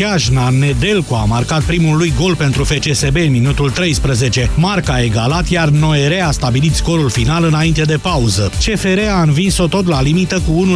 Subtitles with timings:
[0.00, 4.50] Chiajna, Nedelcu a marcat primul lui gol pentru FCSB în minutul 13.
[4.56, 8.50] Marca a egalat, iar Noere a stabilit scorul final înainte de pauză.
[8.58, 10.66] CFR a învins-o tot la limită cu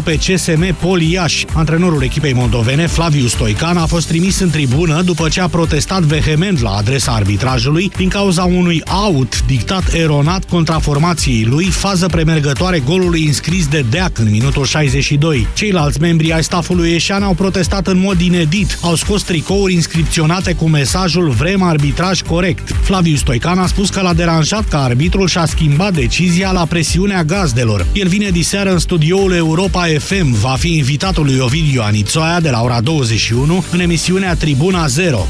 [0.00, 1.44] 1-0 pe CSM Poliaș.
[1.52, 6.60] Antrenorul echipei moldovene, Flaviu Stoican, a fost trimis în tribună după ce a protestat vehement
[6.60, 13.26] la adresa arbitrajului din cauza unui out dictat eronat contra formației lui, fază premergătoare golului
[13.26, 15.46] înscris de Deac în minutul 62.
[15.54, 20.68] Ceilalți membri ai stafului eșean au protestat în mod inedit, au scos tricouri inscripționate cu
[20.68, 22.74] mesajul Vrem arbitraj corect.
[22.82, 27.86] Flaviu Stoican a spus că l-a deranjat că arbitrul și-a schimbat decizia la presiunea gazdelor.
[27.92, 32.62] El vine diseară în studioul Europa FM, va fi invitatul lui Ovidiu Anițoaia de la
[32.62, 35.26] ora 21 în emisiunea Tribuna Zero.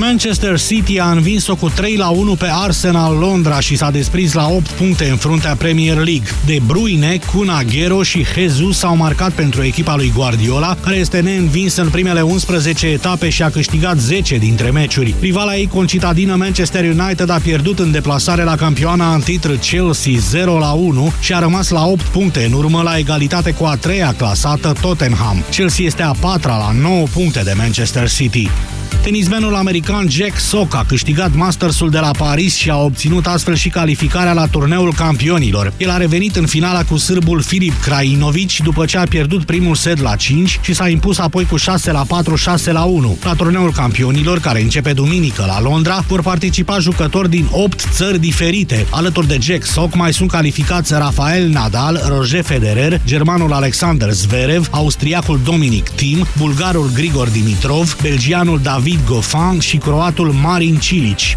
[0.00, 4.48] Manchester City a învins-o cu 3 la 1 pe Arsenal Londra și s-a desprins la
[4.48, 6.28] 8 puncte în fruntea Premier League.
[6.46, 11.76] De Bruyne, Kun Aguero și Jesus au marcat pentru echipa lui Guardiola, care este neînvins
[11.76, 15.14] în primele 11 etape și a câștigat 10 dintre meciuri.
[15.20, 20.58] Rivala ei concitadină Manchester United a pierdut în deplasare la campioana în titlu Chelsea 0
[20.58, 24.14] la 1 și a rămas la 8 puncte în urmă la egalitate cu a treia
[24.16, 25.44] clasată Tottenham.
[25.50, 28.48] Chelsea este a patra la 9 puncte de Manchester City.
[29.02, 33.68] Tenismenul american Jack Sock a câștigat Mastersul de la Paris și a obținut astfel și
[33.68, 35.72] calificarea la turneul campionilor.
[35.76, 40.00] El a revenit în finala cu sârbul Filip Krajinovic după ce a pierdut primul set
[40.00, 43.18] la 5 și s-a impus apoi cu 6 la 4, 6 la 1.
[43.24, 48.86] La turneul campionilor, care începe duminică la Londra, vor participa jucători din 8 țări diferite.
[48.90, 55.40] Alături de Jack Sock mai sunt calificați Rafael Nadal, Roger Federer, germanul Alexander Zverev, austriacul
[55.44, 61.36] Dominic Thiem, bulgarul Grigor Dimitrov, belgianul David David Goffin și croatul Marin Cilici.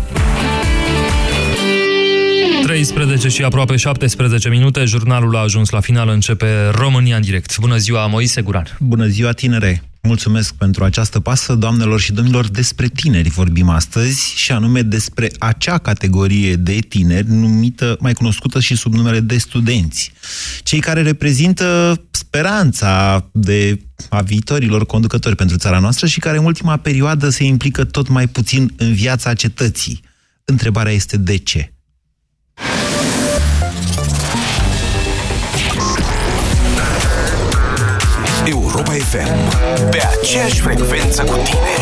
[2.61, 7.59] 13 și aproape 17 minute, jurnalul a ajuns la final, începe România în direct.
[7.59, 8.77] Bună ziua, Moise Guran!
[8.80, 9.92] Bună ziua, tinere!
[10.07, 15.77] Mulțumesc pentru această pasă, doamnelor și domnilor, despre tineri vorbim astăzi și anume despre acea
[15.77, 20.11] categorie de tineri numită, mai cunoscută și sub numele de studenți.
[20.63, 26.77] Cei care reprezintă speranța de a viitorilor conducători pentru țara noastră și care în ultima
[26.77, 30.02] perioadă se implică tot mai puțin în viața cetății.
[30.45, 31.73] Întrebarea este de ce?
[38.45, 39.59] Europa FM.
[39.89, 41.73] Pe aceeași frecvență cu tine.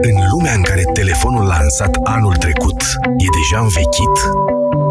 [0.00, 4.16] În lumea în care telefonul lansat anul trecut e deja învechit,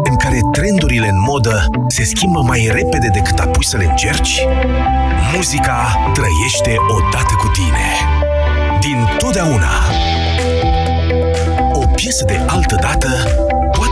[0.04, 4.46] în care trendurile în modă se schimbă mai repede decât apuci să le încerci,
[5.34, 7.88] muzica trăiește odată cu tine.
[8.80, 9.72] Din totdeauna.
[11.72, 13.08] O piesă de altă dată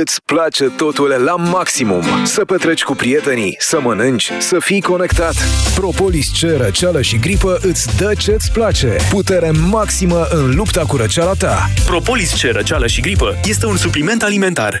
[0.00, 2.02] Îți place totul la maximum.
[2.24, 5.34] Să petreci cu prietenii, să mănânci, să fii conectat.
[5.74, 8.96] Propolis C, răceală și gripă îți dă ce-ți place.
[9.10, 11.70] Putere maximă în lupta cu răceala ta.
[11.86, 14.80] Propolis C, răceală și gripă este un supliment alimentar.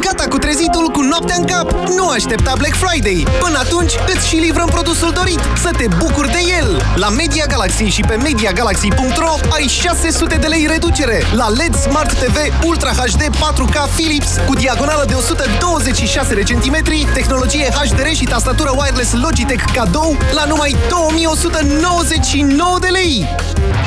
[0.00, 1.72] Gata cu trezitul cu noaptea în cap!
[1.96, 3.26] Nu aștepta Black Friday!
[3.40, 6.82] Până atunci îți și livrăm produsul dorit, să te bucuri de el!
[6.94, 12.36] La Media Galaxy și pe MediaGalaxy.ro ai 600 de lei reducere la LED Smart TV
[12.64, 19.12] Ultra HD 4K Philips cu diagonală de 126 de centimetri, tehnologie HDR și tastatură wireless
[19.12, 23.26] Logitech cadou la numai 2199 de lei!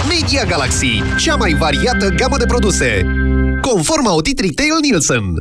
[0.08, 3.06] Media Galaxy, cea mai variată gamă de produse,
[3.62, 5.41] conform audit Retail Nielsen.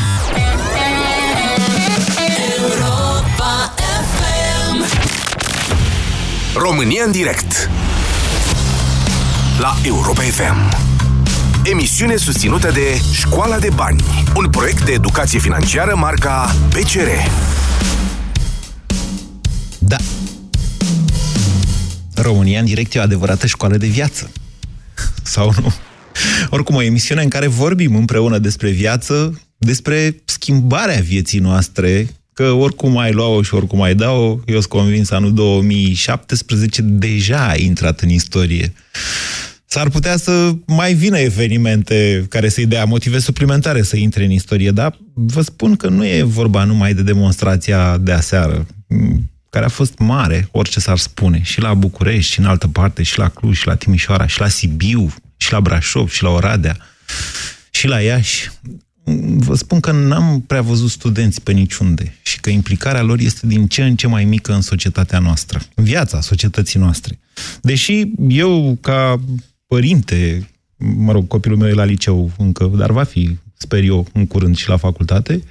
[6.53, 7.69] România în direct
[9.59, 10.75] La Europa FM
[11.63, 14.03] Emisiune susținută de Școala de Bani
[14.35, 17.09] Un proiect de educație financiară marca PCR
[19.79, 19.95] Da.
[22.15, 24.31] România în direct e o adevărată școală de viață.
[25.23, 25.73] Sau nu?
[26.49, 32.97] Oricum, o emisiune în care vorbim împreună despre viață, despre schimbarea vieții noastre, că oricum
[32.97, 38.09] ai lua-o și oricum ai da-o, eu sunt convins, anul 2017 deja a intrat în
[38.09, 38.73] istorie.
[39.65, 44.71] S-ar putea să mai vină evenimente care să-i dea motive suplimentare să intre în istorie,
[44.71, 48.67] dar vă spun că nu e vorba numai de demonstrația de aseară,
[49.49, 53.17] care a fost mare, orice s-ar spune, și la București, și în altă parte, și
[53.17, 56.77] la Cluj, și la Timișoara, și la Sibiu, și la Brașov, și la Oradea,
[57.69, 58.51] și la Iași.
[59.35, 63.67] Vă spun că n-am prea văzut studenți pe niciunde și că implicarea lor este din
[63.67, 67.19] ce în ce mai mică în societatea noastră, în viața societății noastre.
[67.61, 69.21] Deși eu, ca
[69.67, 74.27] părinte, mă rog, copilul meu e la liceu încă, dar va fi, sper eu, în
[74.27, 75.43] curând și la facultate,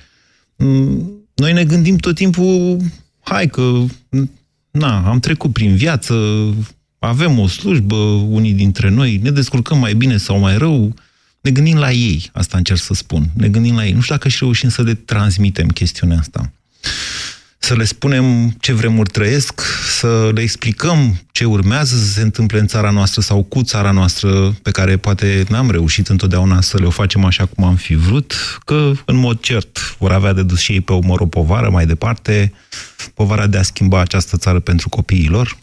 [1.35, 2.77] noi ne gândim tot timpul,
[3.21, 3.85] hai că,
[4.71, 6.15] na, am trecut prin viață,
[6.99, 7.97] avem o slujbă,
[8.29, 10.95] unii dintre noi, ne descurcăm mai bine sau mai rău,
[11.41, 13.93] ne gândim la ei, asta încerc să spun, ne gândim la ei.
[13.93, 16.53] Nu știu dacă și reușim să le transmitem chestiunea asta.
[17.63, 19.61] Să le spunem ce vremuri trăiesc,
[19.99, 24.57] să le explicăm ce urmează să se întâmple în țara noastră sau cu țara noastră,
[24.63, 28.59] pe care poate n-am reușit întotdeauna să le o facem așa cum am fi vrut,
[28.65, 31.87] că, în mod cert, vor avea de dus și ei pe umăr o povară mai
[31.87, 32.53] departe,
[33.15, 35.59] povara de a schimba această țară pentru copiii lor.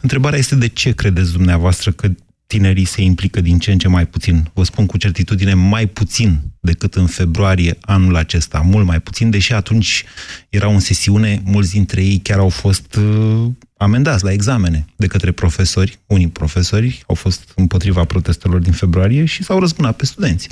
[0.00, 2.08] Întrebarea este de ce credeți dumneavoastră că
[2.46, 4.50] tinerii se implică din ce în ce mai puțin.
[4.52, 9.52] Vă spun cu certitudine mai puțin decât în februarie anul acesta, mult mai puțin, deși
[9.52, 10.04] atunci
[10.48, 13.46] erau în sesiune, mulți dintre ei chiar au fost uh,
[13.76, 19.42] amendați la examene de către profesori, unii profesori au fost împotriva protestelor din februarie și
[19.42, 20.48] s-au răzbunat pe studenți.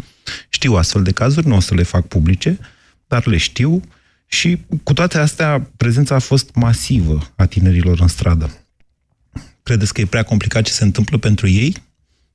[0.48, 2.58] Știu astfel de cazuri, nu o să le fac publice,
[3.06, 3.82] dar le știu
[4.26, 8.61] și cu toate astea prezența a fost masivă a tinerilor în stradă.
[9.62, 11.76] Credeți că e prea complicat ce se întâmplă pentru ei?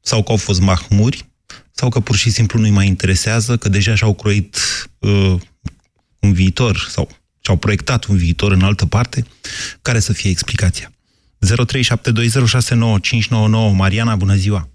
[0.01, 1.25] Sau că au fost mahmuri?
[1.71, 4.57] Sau că pur și simplu nu-i mai interesează, că deja și-au croit
[4.99, 5.35] uh,
[6.19, 7.09] un viitor sau
[7.39, 9.25] și-au proiectat un viitor în altă parte?
[9.81, 10.91] Care să fie explicația?
[11.45, 11.49] 0372069599
[13.75, 14.67] Mariana, bună ziua!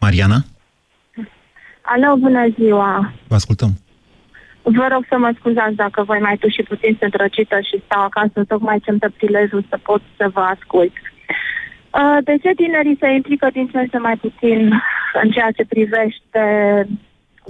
[0.00, 0.44] Mariana?
[1.82, 3.14] Alo, bună ziua!
[3.28, 3.78] Vă ascultăm!
[4.62, 8.44] Vă rog să mă scuzați dacă voi mai și puțin sunt răcită și stau acasă,
[8.48, 10.92] tocmai ce-mi dă prilejul să pot să vă ascult.
[11.98, 14.60] Uh, de ce tinerii se implică din ce în ce mai puțin
[15.22, 16.42] în ceea ce privește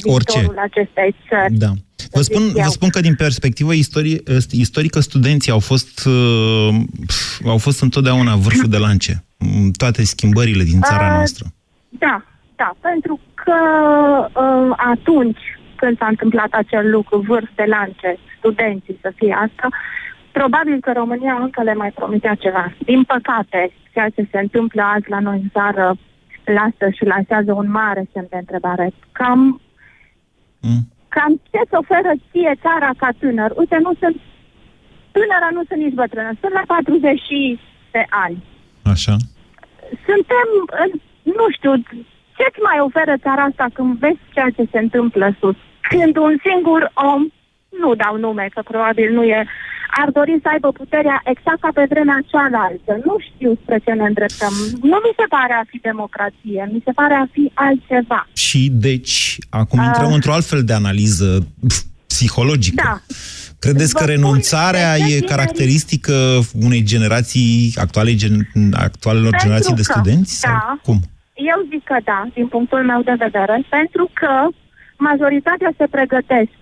[0.03, 0.61] viitorul Orice.
[0.61, 1.53] acestei țări?
[1.53, 1.71] Da.
[2.11, 4.21] Vă spun, vă spun că din perspectivă istorie,
[4.51, 6.75] istorică studenții au fost, uh,
[7.45, 9.25] au fost întotdeauna vârful de lance.
[9.39, 11.47] în Toate schimbările din țara Uh, noastră.
[11.89, 12.25] Da,
[12.57, 13.55] da, pentru că
[14.41, 19.67] uh, atunci când s-a întâmplat acel lucru, vârf de lance, studenții să fie asta,
[20.33, 22.73] probabil că România încă le mai promitea ceva.
[22.79, 23.61] Din păcate,
[23.93, 25.87] ceea ce se întâmplă azi la noi în țară
[26.59, 28.87] lasă și lansează un mare semn de întrebare.
[29.13, 29.61] Cam,
[31.09, 33.51] cam ce îți oferă ție țara ca tânăr?
[33.61, 34.17] Uite, nu sunt
[35.17, 37.23] tânără, nu sunt nici bătrână, sunt la 40
[37.91, 38.39] de ani.
[38.83, 39.15] Așa.
[40.07, 40.49] Suntem,
[40.83, 40.91] în,
[41.39, 41.73] nu știu,
[42.39, 45.57] ce-ți mai oferă țara asta când vezi ceea ce se întâmplă sus?
[45.93, 47.21] Când un singur om,
[47.83, 49.39] nu dau nume, că probabil nu e,
[50.03, 52.93] ar dori să aibă puterea exact ca pe vremea cealaltă.
[53.09, 54.55] Nu știu spre ce ne îndreptăm.
[54.91, 58.21] Nu mi se pare a fi democrație, mi se pare a fi altceva.
[58.33, 59.85] Și deci, acum Ah.
[59.87, 61.29] intrăm într-o altfel de analiză
[61.67, 62.83] pf, psihologică.
[62.85, 63.01] Da.
[63.59, 66.15] Credeți Vă că spun, renunțarea de ce e tinerii- caracteristică
[66.67, 68.35] unei generații, actuale, gen,
[68.73, 70.41] actualelor Pentru generații de că, studenți?
[70.41, 70.49] da.
[70.49, 70.99] Sau cum?
[71.53, 74.33] Eu zic că da, din punctul meu de vedere, pentru că
[75.09, 76.59] majoritatea se pregătesc.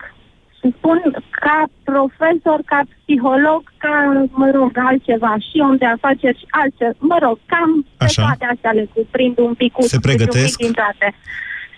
[0.59, 0.99] Și spun
[1.31, 1.59] ca
[1.91, 3.95] profesor, ca psiholog, ca,
[4.31, 8.23] mă rog, altceva, și om de afaceri și altceva, mă rog, cam pe Așa.
[8.23, 10.57] toate astea le cuprind un pic, Se pregătesc?
[10.59, 11.09] din toate.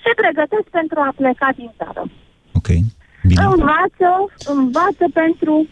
[0.04, 2.02] Se pregătesc pentru a pleca din țară.
[2.58, 2.68] Ok.
[3.28, 3.42] Bine.
[3.44, 4.10] Învață,
[4.54, 5.66] învață pentru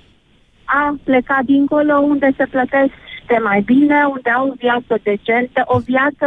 [0.65, 6.27] a pleca dincolo unde se plătește mai bine, unde au o viață decentă, o viață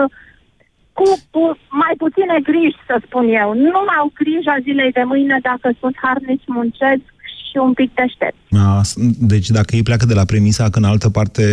[0.97, 3.47] cu pu- mai puține griji, să spun eu.
[3.53, 7.03] Nu mai au grija zilei de mâine dacă sunt harnici, muncesc
[7.47, 8.37] și un pic deștept.
[8.65, 8.95] A, s-
[9.33, 11.43] Deci dacă ei pleacă de la premisa că în altă parte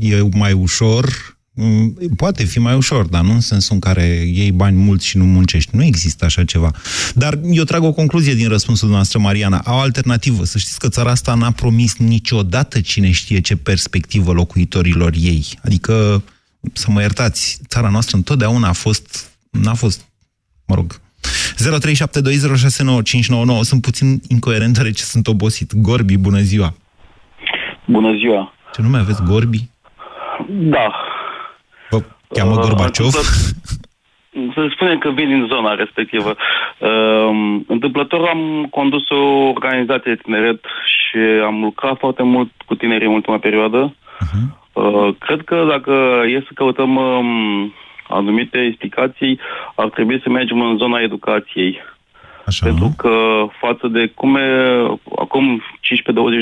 [0.00, 1.04] e mai ușor,
[1.54, 4.02] m, poate fi mai ușor, dar nu în sensul în care
[4.38, 5.76] iei bani mulți și nu muncești.
[5.76, 6.70] Nu există așa ceva.
[7.14, 9.60] Dar eu trag o concluzie din răspunsul noastră, Mariana.
[9.64, 10.44] Au alternativă.
[10.44, 15.44] Să știți că țara asta n-a promis niciodată cine știe ce perspectivă locuitorilor ei.
[15.64, 16.22] Adică,
[16.72, 20.08] să mă iertați, țara noastră întotdeauna a fost, n-a fost,
[20.66, 20.92] mă rog,
[21.56, 23.60] 0372069599.
[23.60, 25.72] Sunt puțin incoerent, deoarece sunt obosit.
[25.74, 26.74] Gorbi, bună ziua!
[27.84, 28.52] Bună ziua!
[28.72, 29.68] Ce nume aveți, Gorbi?
[30.48, 30.94] Da.
[31.90, 32.02] Vă
[32.34, 33.12] cheamă Uh, Gorbaciov?
[34.54, 36.36] Să spunem că vin din zona respectivă.
[36.78, 39.16] Uh, întâmplător am condus o
[39.54, 43.94] organizație de tineret și am lucrat foarte mult cu tinerii în ultima perioadă.
[44.78, 47.72] Uh, cred că dacă e să căutăm um,
[48.08, 49.38] anumite explicații,
[49.74, 51.80] ar trebui să mergem în zona educației.
[52.46, 52.66] Așa.
[52.66, 54.50] Pentru că față de cum e
[55.16, 55.62] acum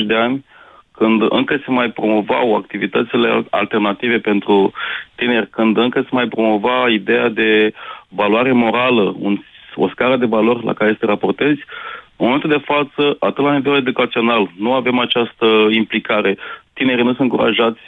[0.01, 0.45] 15-20 de ani,
[0.91, 4.71] când încă se mai promovau activitățile alternative pentru
[5.15, 7.73] tineri, când încă se mai promova ideea de
[8.09, 9.39] valoare morală, un,
[9.75, 11.61] o scară de valori la care să te raportezi,
[12.15, 16.37] în momentul de față, atât la nivel educațional, nu avem această implicare.
[16.77, 17.79] Tinerii nu sunt încurajați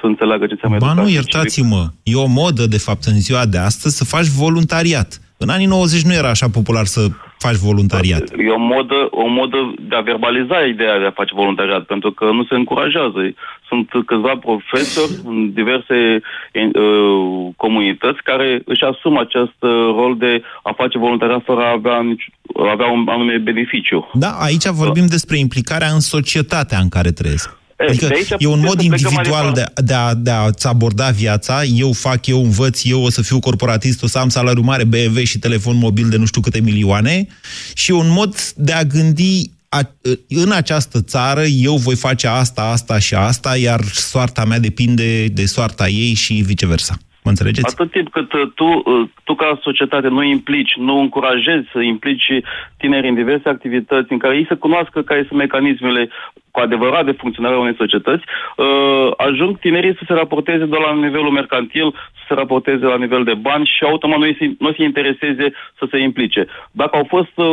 [0.00, 1.82] să înțeleagă ce înseamnă Ba nu, educație iertați-mă.
[2.02, 5.20] E o modă, de fapt, în ziua de astăzi să faci voluntariat.
[5.38, 7.00] În anii 90 nu era așa popular să
[7.38, 8.22] faci voluntariat.
[8.38, 12.24] E o modă, o modă de a verbaliza ideea de a face voluntariat, pentru că
[12.24, 13.20] nu se încurajează.
[13.68, 20.72] Sunt câțiva profesori în diverse uh, comunități care își asumă acest uh, rol de a
[20.76, 22.26] face voluntariat fără a avea, nici,
[22.66, 24.10] a avea un anume beneficiu.
[24.12, 27.55] Da, aici vorbim despre implicarea în societatea în care trăiesc.
[27.78, 29.82] E, Adică de aici e un putem mod să plecăm mai individual de, departe.
[29.82, 31.64] de, a, de a-ți aborda viața.
[31.64, 35.22] Eu fac, eu învăț, eu o să fiu corporatist, o să am salariu mare, BMW
[35.24, 37.26] și telefon mobil de nu știu câte milioane.
[37.74, 39.90] Și e un mod de a gândi a,
[40.28, 45.46] în această țară eu voi face asta, asta și asta, iar soarta mea depinde de
[45.46, 46.98] soarta ei și viceversa.
[47.26, 47.74] Mă înțelegeți?
[47.74, 52.28] Atât timp cât uh, tu, uh, tu ca societate nu implici, nu încurajezi să implici
[52.76, 56.08] tinerii în diverse activități în care ei să cunoască care sunt mecanismele
[56.50, 58.24] cu adevărat de funcționare a unei societăți,
[58.56, 63.24] uh, ajung tinerii să se raporteze doar la nivelul mercantil, să se raporteze la nivel
[63.24, 65.46] de bani și automat nu, se, nu se intereseze
[65.78, 66.46] să se implice.
[66.70, 67.46] Dacă au fost, uh,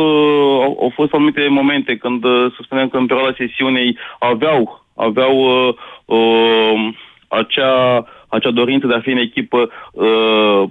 [0.66, 5.34] au, au fost anumite momente când, uh, să spunem că în perioada sesiunei aveau, aveau
[5.36, 6.94] uh, uh,
[7.28, 10.62] acea, acea dorință de a fi în echipă, uh,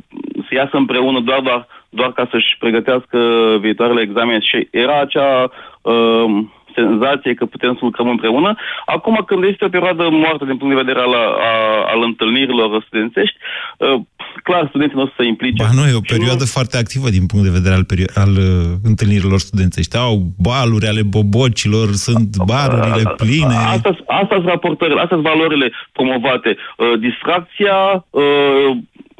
[0.48, 3.18] să iasă împreună doar, doar, doar ca să-și pregătească
[3.60, 4.40] viitoarele examene.
[4.40, 5.50] Și era acea
[5.82, 6.44] uh,
[6.76, 8.56] senzație că putem să lucrăm împreună.
[8.86, 11.54] Acum, când este o perioadă moartă din punct de vedere al, a,
[11.94, 13.38] al întâlnirilor studențești,
[13.78, 14.02] uh,
[14.44, 15.64] clar, studenții nu o să se implice.
[15.64, 18.64] Ba nu, e o perioadă foarte activă din punct de vedere al, perio- al uh,
[18.84, 19.98] întâlnirilor studențești.
[19.98, 20.16] Au
[20.48, 23.56] baluri ale bobocilor, sunt barurile pline.
[23.76, 26.58] Asta, asta sunt raportările, astea sunt valorile promovate.
[26.78, 28.70] Uh, distracția, uh,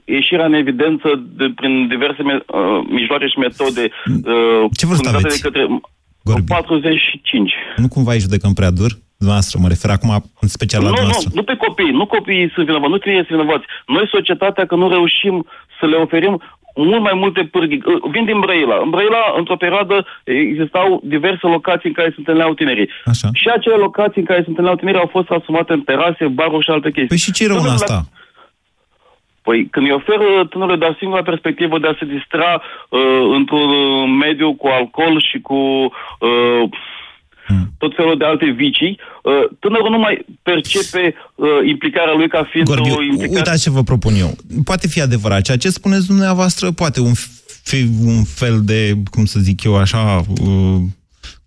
[0.06, 1.08] ieșirea în evidență
[1.38, 3.84] de, prin diverse me- uh, mijloace și metode.
[4.08, 5.42] Uh, Ce vârstă furnizate aveți?
[5.42, 5.64] De către,
[6.24, 6.48] Gorbi.
[6.48, 7.54] 45.
[7.76, 8.92] Nu cumva îi judecăm prea dur?
[9.18, 10.10] Dumneavoastră, mă refer acum
[10.46, 11.32] în special la Nu, nu, dumneavoastră.
[11.40, 13.66] nu pe copii, nu copiii sunt vinovați, nu tinerii sunt vinovați.
[13.96, 15.36] Noi, societatea, că nu reușim
[15.80, 16.42] să le oferim
[16.76, 17.82] mult mai multe pârghii.
[17.86, 18.78] Uh, Vin din Brăila.
[18.84, 22.90] În Brăila, într-o perioadă, existau diverse locații în care se întâlneau tinerii.
[23.06, 23.28] Așa.
[23.34, 26.72] Și acele locații în care se întâlneau tinerii au fost asumate în terase, baruri și
[26.72, 27.14] alte chestii.
[27.16, 27.98] Păi și ce rău în Tânărul asta?
[29.46, 32.52] Păi când îi oferă tânărului doar singura perspectivă de a se distra
[32.90, 35.60] uh, într-un uh, mediu cu alcool și cu
[36.20, 36.64] uh,
[37.78, 42.68] tot felul de alte vicii, uh, tânărul nu mai percepe uh, implicarea lui ca fiind
[42.68, 43.36] Gorghiu, o implicare...
[43.36, 44.32] uitați ce vă propun eu.
[44.64, 45.42] Poate fi adevărat.
[45.42, 47.14] Ceea ce spuneți dumneavoastră, poate un,
[47.64, 50.82] fi un fel de, cum să zic eu, așa, uh,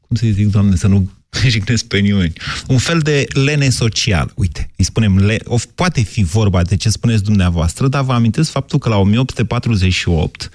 [0.07, 1.09] cum să zic, doamne, să nu
[1.57, 2.33] jignesc pe nimeni.
[2.67, 4.33] Un fel de lene social.
[4.35, 8.51] Uite, îi spunem, le, of, poate fi vorba de ce spuneți dumneavoastră, dar vă amintesc
[8.51, 10.51] faptul că la 1848,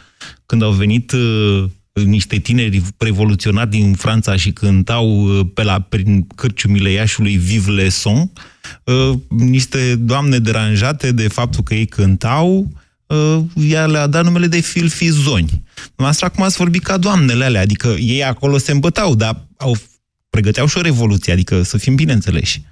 [0.45, 6.27] când au venit uh, niște tineri revoluționari din Franța și cântau uh, pe la, prin
[6.35, 8.31] cârciumile Iașului Vive le son,
[8.83, 12.71] uh, niște doamne deranjate de faptul că ei cântau,
[13.05, 15.63] uh, ea le-a dat numele de filfizoni.
[15.95, 19.77] Noastră acum ați vorbit ca doamnele alea, adică ei acolo se îmbătau, dar au,
[20.35, 22.61] pregăteau și o revoluție, adică să fim bine înțeleși.
[22.61, 22.63] 0372069599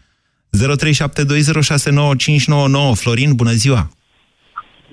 [3.02, 3.90] Florin, bună ziua!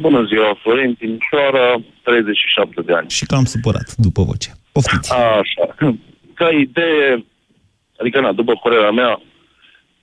[0.00, 1.66] Bună ziua, Florin Timișoara,
[2.02, 3.10] 37 de ani.
[3.10, 4.50] Și cam supărat după voce.
[4.72, 5.12] Poftiți!
[5.12, 5.74] Așa.
[6.34, 7.24] Ca idee,
[8.00, 9.22] adică, na, după părerea mea,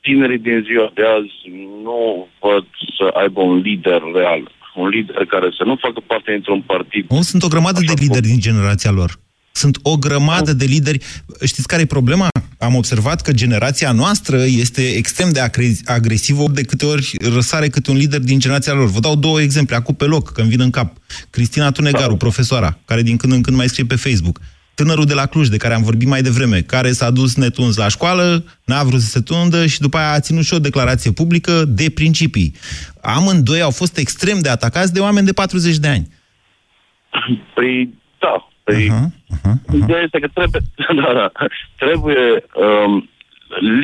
[0.01, 1.38] tinerii din ziua de azi
[1.84, 2.65] nu văd
[2.98, 4.51] să aibă un lider real.
[4.75, 7.10] Un lider care să nu facă parte dintr-un partid.
[7.10, 9.12] Nu, sunt o grămadă de lideri din generația lor.
[9.55, 11.03] Sunt o grămadă de lideri.
[11.45, 12.27] Știți care e problema?
[12.60, 15.39] Am observat că generația noastră este extrem de
[15.86, 18.89] agresivă de câte ori răsare câte un lider din generația lor.
[18.89, 20.98] Vă dau două exemple, acum pe loc, când vin în cap.
[21.29, 22.17] Cristina Tunegaru, da.
[22.17, 24.39] profesoara, care din când în când mai scrie pe Facebook.
[24.75, 27.88] Tânărul de la Cluj, de care am vorbit mai devreme, care s-a dus netuns la
[27.88, 31.65] școală, n-a vrut să se tundă și după aia a ținut și o declarație publică
[31.67, 32.55] de principii.
[33.01, 36.07] Amândoi au fost extrem de atacați de oameni de 40 de ani.
[37.55, 39.82] Păi, da, Păi, uh-huh, uh-huh, uh-huh.
[39.82, 40.62] Ideea este că trebuie,
[41.01, 41.27] da, da,
[41.84, 42.24] trebuie
[42.65, 43.10] um,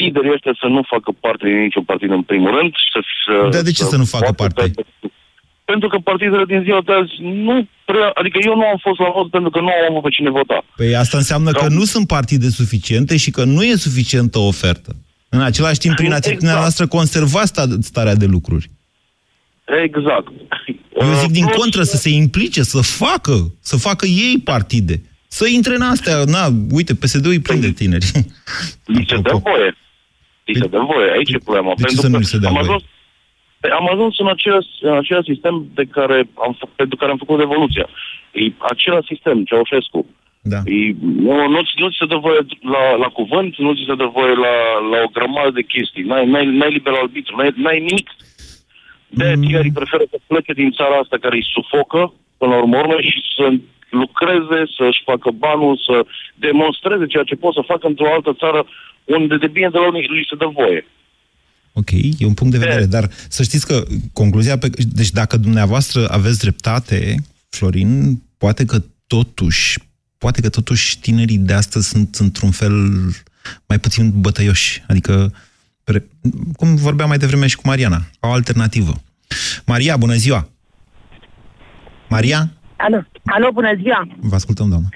[0.02, 2.72] liderii ăștia să nu facă parte din niciun partid în primul rând.
[2.92, 4.62] Să, să, Dar de ce să, să nu facă parte?
[4.62, 4.84] Pe,
[5.66, 8.10] pentru că partidele din ziua de azi nu prea...
[8.14, 10.64] Adică eu nu am fost la vot pentru că nu am avut pe cine vota.
[10.76, 14.92] Păi asta înseamnă că nu sunt partide suficiente și că nu e suficientă ofertă.
[15.30, 16.60] În același timp, prin atitudinea exact.
[16.60, 17.44] noastră, conserva
[17.82, 18.70] starea de lucruri.
[19.84, 20.28] Exact.
[21.02, 25.02] Eu zic din contră să se implice, să facă, să facă ei partide.
[25.28, 26.24] Să intre în astea.
[26.26, 28.06] Na, uite, PSD-ul îi prinde tineri.
[28.86, 29.76] Li se dă voie.
[30.46, 31.12] Li se dă voie.
[31.12, 31.74] Aici e problema.
[31.78, 32.62] De ce să nu se dea voie?
[32.62, 32.84] Ajuns,
[33.80, 37.88] am ajuns în același, în același sistem de care am, pentru care am făcut revoluția.
[38.32, 40.06] E același sistem, Ceaușescu.
[40.42, 40.60] Da.
[40.66, 40.96] E,
[41.26, 44.34] nu, nu, nu ți se dă voie la, la cuvânt, nu ți se dă voie
[44.46, 44.54] la,
[44.92, 46.04] la o grămadă de chestii.
[46.04, 48.10] N-ai, n-ai, n-ai liber arbitru, n-ai, n-ai nimic
[49.10, 49.42] de mm.
[49.42, 53.46] tinerii preferă să plece din țara asta care îi sufocă, până la urmă, și să
[53.90, 55.96] lucreze, să-și facă banul, să
[56.36, 58.66] demonstreze ceea ce pot să facă într-o altă țară
[59.04, 60.86] unde de bine de la unii li se dă voie.
[61.74, 64.70] Ok, e un punct de vedere, dar să știți că concluzia pe...
[65.00, 67.16] Deci dacă dumneavoastră aveți dreptate,
[67.50, 69.80] Florin, poate că totuși,
[70.18, 72.74] poate că totuși tinerii de astăzi sunt într-un fel
[73.68, 74.84] mai puțin bătăioși.
[74.88, 75.34] Adică
[76.56, 78.94] cum vorbeam mai devreme și cu Mariana, o alternativă.
[79.66, 80.50] Maria, bună ziua!
[82.10, 82.40] Maria?
[82.76, 84.08] Alo, alo bună ziua!
[84.20, 84.88] Vă ascultăm, doamnă.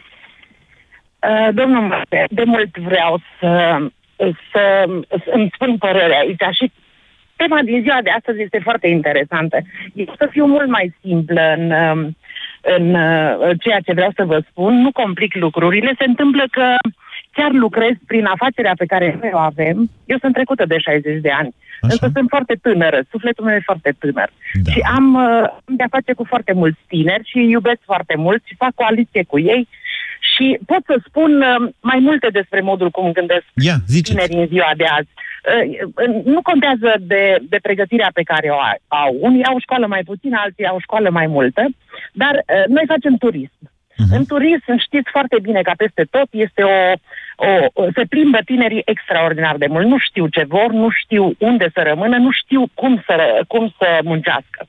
[1.29, 3.77] Uh, domnul Marte, de mult vreau să,
[4.51, 6.71] să, să îmi spun părerea aici și
[7.35, 9.57] tema din ziua de astăzi este foarte interesantă.
[9.93, 11.71] Eu să fiu mult mai simplă în,
[12.61, 12.95] în
[13.59, 15.93] ceea ce vreau să vă spun, nu complic lucrurile.
[15.97, 16.65] Se întâmplă că
[17.33, 19.89] chiar lucrez prin afacerea pe care noi o avem.
[20.05, 21.91] Eu sunt trecută de 60 de ani, Așa.
[21.91, 24.29] însă sunt foarte tânără, sufletul meu e foarte tânăr.
[24.63, 24.71] Da.
[24.71, 28.73] Și am uh, de-a face cu foarte mulți tineri și iubesc foarte mult și fac
[28.75, 29.67] coaliție cu ei
[30.35, 34.71] și pot să spun uh, mai multe despre modul cum gândesc yeah, tinerii în ziua
[34.77, 35.09] de azi.
[35.13, 39.17] Uh, nu contează de, de pregătirea pe care o au.
[39.19, 41.63] Unii au școală mai puțină, alții au școală mai multă,
[42.13, 43.61] dar uh, noi facem turism.
[43.93, 44.11] Uh-huh.
[44.17, 46.77] În turism știți foarte bine că peste tot este o,
[47.35, 49.87] o, se plimbă tinerii extraordinar de mult.
[49.87, 53.99] Nu știu ce vor, nu știu unde să rămână, nu știu cum să, cum să
[54.03, 54.67] muncească.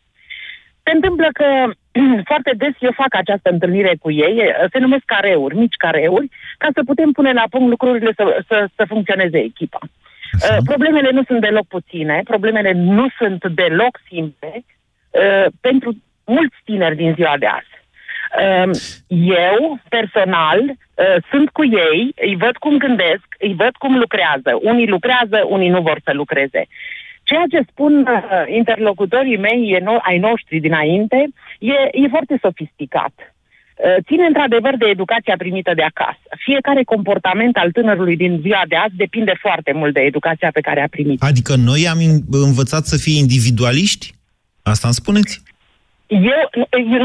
[0.82, 1.70] Se întâmplă că
[2.30, 6.82] foarte des eu fac această întâlnire cu ei, se numesc careuri, mici careuri, ca să
[6.84, 9.78] putem pune la punct lucrurile să, să, să funcționeze echipa.
[10.42, 10.54] Așa.
[10.54, 14.64] Uh, problemele nu sunt deloc puține, problemele nu sunt deloc simple
[15.10, 17.73] uh, pentru mulți tineri din ziua de azi.
[18.42, 18.70] Ehm,
[19.46, 24.50] eu, personal, eh, sunt cu ei, îi văd cum gândesc, îi văd cum lucrează.
[24.62, 26.66] Unii lucrează, unii nu vor să lucreze.
[27.22, 31.26] Ceea ce spun uh, interlocutorii mei, e no- ai noștri dinainte,
[31.58, 33.12] e, e foarte sofisticat.
[33.18, 36.26] Uh, ține într-adevăr de educația primită de acasă.
[36.36, 40.80] Fiecare comportament al tânărului din ziua de azi depinde foarte mult de educația pe care
[40.82, 41.22] a primit.
[41.22, 41.98] Adică noi am
[42.30, 44.14] învățat să fie individualiști?
[44.62, 45.42] Asta îmi spuneți?
[46.06, 46.42] Eu,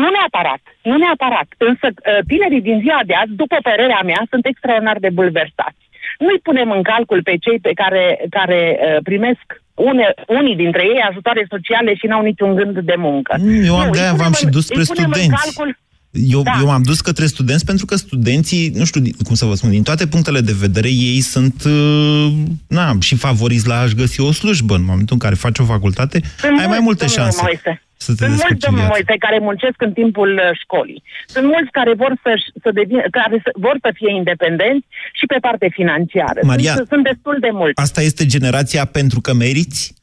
[0.04, 4.46] nu neapărat, nu neapărat, însă uh, tinerii din ziua de azi, după părerea mea, sunt
[4.46, 5.82] extraordinar de bulversați.
[6.24, 10.06] Nu-i punem în calcul pe cei pe care, care uh, primesc une,
[10.40, 13.34] unii dintre ei ajutoare sociale și n-au niciun gând de muncă.
[13.66, 15.30] Eu am de v-am și dus spre studenți.
[15.44, 15.78] Calcul,
[16.12, 16.58] eu, da.
[16.62, 19.84] eu am dus către studenți pentru că studenții, nu știu cum să vă spun, din
[19.84, 22.32] toate punctele de vedere, ei sunt uh,
[22.68, 24.76] na, și favoriți la a-și găsi o slujbă.
[24.76, 27.42] În momentul în care faci o facultate, Sunt ai mai multe șanse.
[27.42, 27.82] Moise.
[28.06, 31.04] Să te Sunt mulți domnul Moise care muncesc în timpul uh, școlii.
[31.26, 32.32] Sunt mulți care vor să,
[32.64, 36.40] să, devin, care vor să fie independenți și pe parte financiară.
[36.44, 37.82] Maria, sunt, sunt destul de mulți.
[37.82, 39.94] Asta este generația pentru că meriți?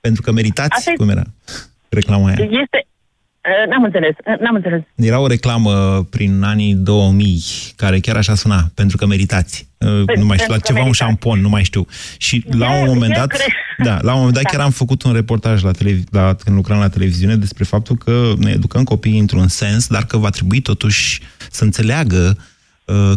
[0.00, 0.76] Pentru că meritați?
[0.76, 1.26] Asta Cum era
[1.88, 2.36] reclama aia?
[2.62, 2.95] Este, Eh,
[3.68, 4.80] n-am înțeles, eh, n-am înțeles.
[4.94, 7.42] Era o reclamă prin anii 2000,
[7.76, 9.68] care chiar așa suna, pentru că meritați.
[9.78, 10.86] Eh, păi, nu mai știu, la ceva meritați.
[10.86, 11.86] un șampon, nu mai știu.
[12.18, 13.36] Și de, la un moment dat,
[13.78, 14.48] da, la un moment dat da.
[14.48, 18.32] chiar am făcut un reportaj la, televi- la când lucram la televiziune despre faptul că
[18.38, 22.44] ne educăm copiii într-un sens, dar că va trebui totuși să înțeleagă uh,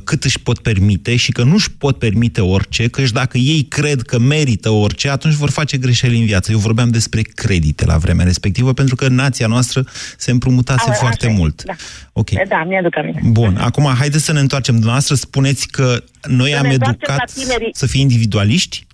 [0.04, 4.02] cât își pot permite și că nu își pot permite orice, căci dacă ei cred
[4.02, 6.52] că merită orice, atunci vor face greșeli în viață.
[6.52, 9.84] Eu vorbeam despre credite la vremea respectivă, pentru că nația noastră
[10.18, 11.64] se împrumutase A, foarte așa e, mult.
[11.64, 11.74] Da,
[12.14, 12.30] Ok.
[12.48, 13.22] da mi-aduc aminte.
[13.24, 14.74] Bun, acum haideți să ne întoarcem.
[14.74, 17.70] Dumneavoastră spuneți că noi Să am ne întoarcem educat la tinerii.
[17.74, 18.88] să fie individualiști?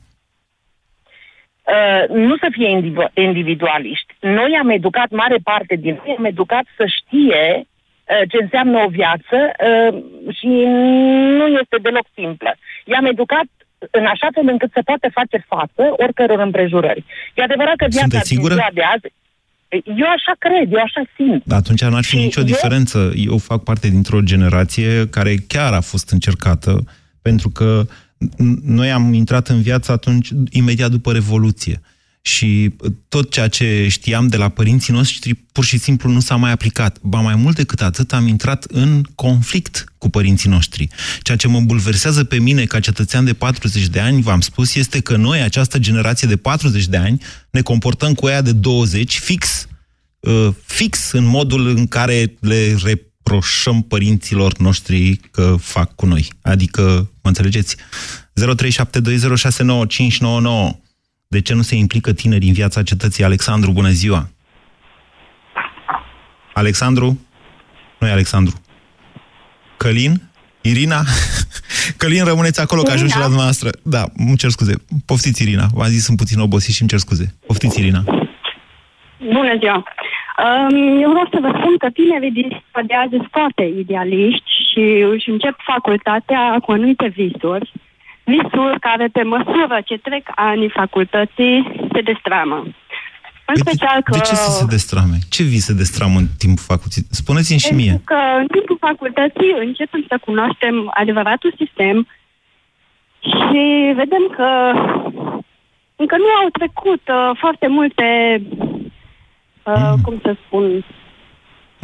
[1.75, 4.13] Uh, nu să fie individu- individualiști.
[4.21, 7.65] Noi am educat, mare parte din noi, am educat să știe uh,
[8.31, 9.37] ce înseamnă o viață
[9.67, 9.93] uh,
[10.37, 10.49] și
[11.37, 12.51] nu este deloc simplă.
[12.91, 13.47] I-am educat
[13.99, 17.03] în așa fel încât să poată face față oricăror împrejurări.
[17.35, 18.53] E adevărat că viața Sunteți din sigură?
[18.53, 19.07] ziua de azi,
[20.01, 21.51] eu așa cred, eu așa simt.
[21.51, 23.11] Atunci n-ar fi Și nicio eu- diferență.
[23.29, 26.83] Eu fac parte dintr-o generație care chiar a fost încercată,
[27.21, 27.81] pentru că
[28.25, 31.81] n- noi am intrat în viață atunci, imediat după Revoluție.
[32.27, 32.75] Și
[33.07, 36.97] tot ceea ce știam de la părinții noștri pur și simplu nu s-a mai aplicat.
[37.01, 40.87] Ba mai mult decât atât, am intrat în conflict cu părinții noștri.
[41.21, 44.99] Ceea ce mă bulversează pe mine ca cetățean de 40 de ani, v-am spus, este
[44.99, 49.67] că noi, această generație de 40 de ani, ne comportăm cu ea de 20 fix
[50.19, 56.27] uh, fix în modul în care le reproșăm părinților noștri că fac cu noi.
[56.41, 57.75] Adică, mă înțelegeți?
[57.75, 57.79] 0372069599.
[61.27, 63.23] De ce nu se implică tinerii în viața cetății?
[63.23, 64.27] Alexandru, bună ziua!
[66.53, 67.19] Alexandru?
[67.99, 68.61] Nu e Alexandru.
[69.77, 70.21] Călin?
[70.61, 71.01] Irina?
[72.01, 73.69] Călin, rămâneți acolo, că ajung și la dumneavoastră.
[73.83, 74.73] Da, îmi cer scuze.
[75.05, 75.65] Poftiți, Irina.
[75.73, 77.33] V-am zis, sunt puțin obosit și îmi cer scuze.
[77.47, 78.03] Poftiți, Irina.
[79.19, 79.83] Bună ziua!
[80.45, 84.49] Um, Eu vreau să vă spun că tinerii din ziua de azi sunt foarte idealiști
[84.69, 84.83] și
[85.13, 87.71] își încep facultatea cu anumite visuri.
[88.25, 92.65] Visuri care, pe măsură ce trec anii facultății, se destramă.
[93.45, 94.11] În special că...
[94.11, 95.17] De ce să se destrame?
[95.29, 97.05] Ce vi se destramă în timpul facultății?
[97.09, 97.89] Spuneți-mi și mie.
[97.89, 102.07] Pentru că în timpul facultății începem să cunoaștem adevăratul sistem
[103.19, 104.49] și vedem că
[105.95, 108.07] încă nu au trecut uh, foarte multe,
[109.63, 110.01] uh, Mm.
[110.01, 110.85] cum să spun,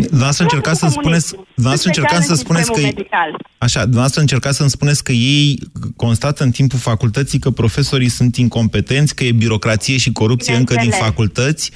[0.02, 3.36] Dumneavoastră încercați să spuneți, dumneavoastră încercați să spuneți că, medical.
[3.58, 5.60] așa, dumneavoastră încercați să-mi spuneți că ei
[5.96, 10.84] constată în timpul facultății că profesorii sunt incompetenți, că e birocrație și corupție încă din
[10.84, 11.08] Bineînțeles.
[11.08, 11.72] facultăți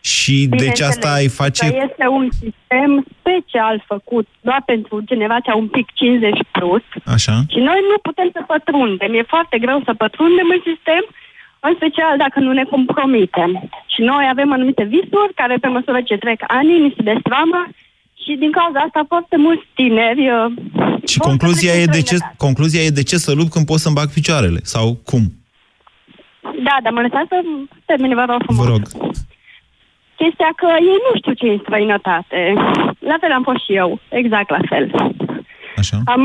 [0.00, 1.64] și deci Bineînțeles asta îi face...
[1.68, 7.36] Că este un sistem special făcut doar pentru generația un pic 50 plus Așa.
[7.52, 9.10] și noi nu putem să pătrundem.
[9.14, 11.02] E foarte greu să pătrundem în sistem,
[11.60, 13.68] în special dacă nu ne compromitem.
[13.86, 17.68] Și noi avem anumite visuri care pe măsură ce trec ani ni se destramă
[18.22, 20.52] și din cauza asta foarte mulți tineri uh,
[21.06, 24.08] Și concluzia e, de ce, concluzia e de ce să lupt când pot să-mi bag
[24.12, 24.60] picioarele?
[24.62, 25.22] Sau cum?
[26.66, 27.38] Da, dar mă lăsați să
[27.84, 28.64] termin, vă rog frumos.
[28.64, 28.82] Vă rog.
[30.16, 32.40] Chestia că ei nu știu ce e străinătate.
[32.98, 34.84] La fel am fost și eu, exact la fel.
[35.76, 35.96] Așa.
[36.04, 36.22] Am,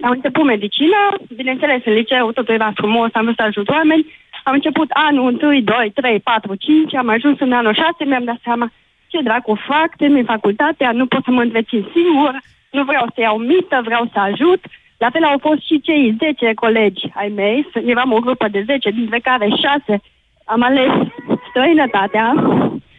[0.00, 1.00] am început medicină,
[1.36, 4.06] bineînțeles, în liceu totul era frumos, am vrut să ajut oameni.
[4.44, 8.40] Am început anul 1, 2, 3, 4, 5, am ajuns în anul 6, mi-am dat
[8.42, 8.72] seama
[9.06, 13.36] ce dracu fac, termin facultatea, nu pot să mă întrețin singur, nu vreau să iau
[13.38, 14.60] mită, vreau să ajut.
[14.98, 18.90] La fel au fost și cei 10 colegi ai mei, eram o grupă de 10,
[18.90, 20.02] dintre care 6
[20.44, 20.92] am ales
[21.48, 22.26] străinătatea,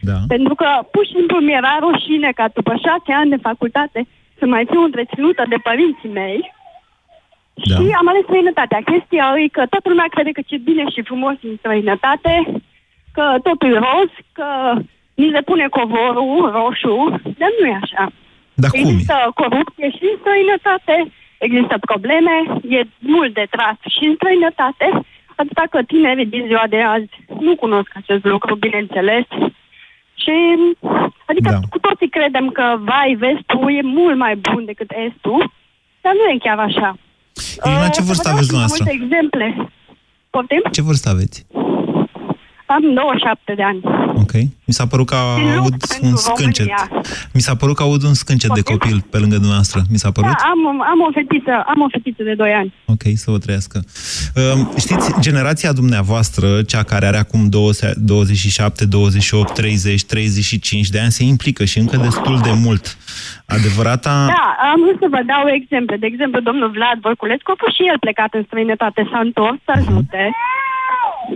[0.00, 0.18] da.
[0.28, 4.06] pentru că pur și simplu mi-era rușine ca după 6 ani de facultate
[4.38, 6.52] să mai fiu întreținută de părinții mei
[7.70, 7.74] Da.
[7.74, 8.80] și am ales străinătatea.
[8.90, 12.34] Chestia e că toată lumea crede că ce bine și frumos în străinătate,
[13.16, 14.48] că totul e roz, că
[15.14, 16.96] ni se pune covorul roșu,
[17.40, 18.04] dar nu e așa.
[18.54, 18.82] Dar cum e?
[18.82, 20.94] Există corupție și în străinătate,
[21.38, 22.34] există probleme,
[22.68, 24.86] e mult de tras și în străinătate,
[25.36, 29.26] atâta că tinerii din ziua de azi nu cunosc acest lucru, bineînțeles.
[30.22, 30.34] Și,
[31.30, 31.58] adică Da.
[31.70, 35.52] cu toții credem că, vai, vestul e mult mai bun decât estul,
[36.00, 36.96] dar nu e chiar așa.
[37.64, 38.84] Irina, ce Uh, vârstă să vă dau aveți și mai dumneavoastră?
[38.84, 39.46] Multe exemple.
[40.30, 40.62] Poftim?
[40.72, 41.46] Ce vârstă aveți?
[42.76, 43.80] Am 27 de ani.
[44.22, 44.32] Ok.
[44.68, 46.66] Mi s-a părut că Din lupt aud pentru un scâncet.
[46.66, 47.04] România.
[47.36, 49.80] Mi s-a părut că aud un scâncet de copil pe lângă dumneavoastră.
[49.90, 50.30] Mi s-a părut?
[50.30, 50.60] Da, am,
[50.92, 52.72] am, o fetiță, am o fetiță de 2 ani.
[52.86, 53.76] Ok, să vă trăiască.
[54.54, 61.10] Um, Știți, generația dumneavoastră, cea care are acum 20 27, 28, 30, 35 de ani,
[61.10, 62.96] se implică și încă destul de mult.
[63.46, 64.26] Adevărata...
[64.26, 65.96] Da, am vrut să vă dau exemple.
[65.96, 69.72] De exemplu, domnul Vlad Voiculescu a fost și el plecat în străinătate, s-a întors să
[69.76, 70.22] ajute.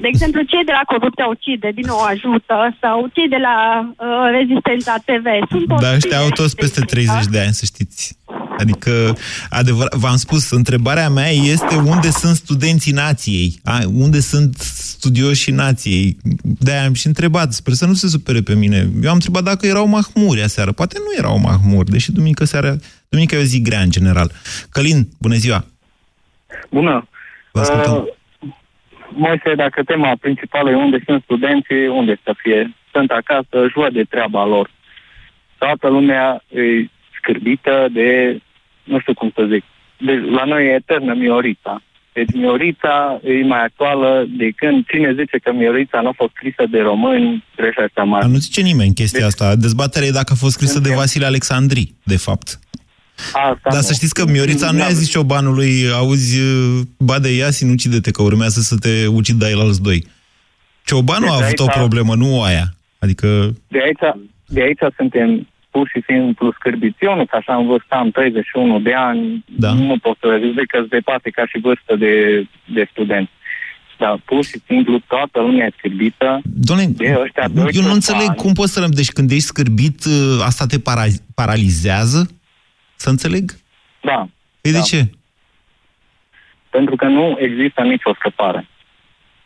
[0.00, 3.56] De exemplu, cei de la Corupția Ucide, din nou ajută, sau cei de la
[3.88, 5.26] uh, Rezistența TV.
[5.50, 7.14] Sunt toți Dar ăștia au tineri toți de peste implicat.
[7.14, 8.18] 30 de ani, să știți.
[8.58, 9.16] Adică,
[9.50, 13.60] adevăr, v-am spus, întrebarea mea este unde sunt studenții nației?
[13.64, 14.56] A, unde sunt
[14.96, 16.16] studioșii nației?
[16.42, 18.88] De-aia am și întrebat, sper să nu se supere pe mine.
[19.02, 20.72] Eu am întrebat dacă erau mahmuri aseară.
[20.72, 22.76] Poate nu erau mahmuri, deși duminică seara,
[23.08, 24.30] duminică e o zi grea în general.
[24.70, 25.64] Călin, bună ziua!
[26.70, 27.08] Bună!
[27.52, 27.92] Vă ascultăm.
[27.92, 28.15] Uh,
[29.08, 32.74] Moise, dacă tema principală e unde sunt studenții, unde să fie?
[32.92, 34.70] Sunt acasă, își văd de treaba lor.
[35.58, 36.60] Toată lumea e
[37.18, 38.40] scârbită de,
[38.84, 39.64] nu știu cum să zic,
[39.98, 41.82] de, la noi e eternă Miorița.
[42.12, 46.64] Deci Miorița e mai actuală de când cine zice că Miorița nu a fost scrisă
[46.70, 48.22] de români, greșește mare.
[48.22, 49.56] Dar nu zice nimeni chestia deci, asta.
[49.56, 52.58] Dezbaterea e dacă a fost scrisă de Vasile Alexandri, de fapt.
[53.32, 56.38] Asta Dar să știți că Miorița nu i-a zis ciobanului, auzi,
[56.98, 60.06] bade ia, ucide-te, că urmează să te ucid de alți doi.
[60.84, 62.64] Ciobanul Deci a avut o aici- problemă, nu aia.
[62.98, 63.26] Adică,
[63.68, 66.96] De aici, de aici suntem pur și simplu scârbiți.
[67.00, 69.72] Eu nu, că așa în vârstă am 31 de ani, Da.
[69.72, 72.12] nu pot să zic că de departe ca și vârstă de,
[72.74, 73.28] de student.
[73.98, 78.20] Dar pur și simplu toată lumea e scârbită doamne, de ăștia doi eu nu înțeleg
[78.20, 78.38] ciobani.
[78.38, 78.80] cum poți să...
[78.80, 82.30] răm- Deci când ești scârbit, ă, asta te para- paralizează?
[82.96, 83.52] Să înțeleg?
[84.02, 84.28] Da.
[84.60, 84.78] Păi da.
[84.78, 85.10] de ce?
[86.70, 88.68] Pentru că nu există nicio scăpare.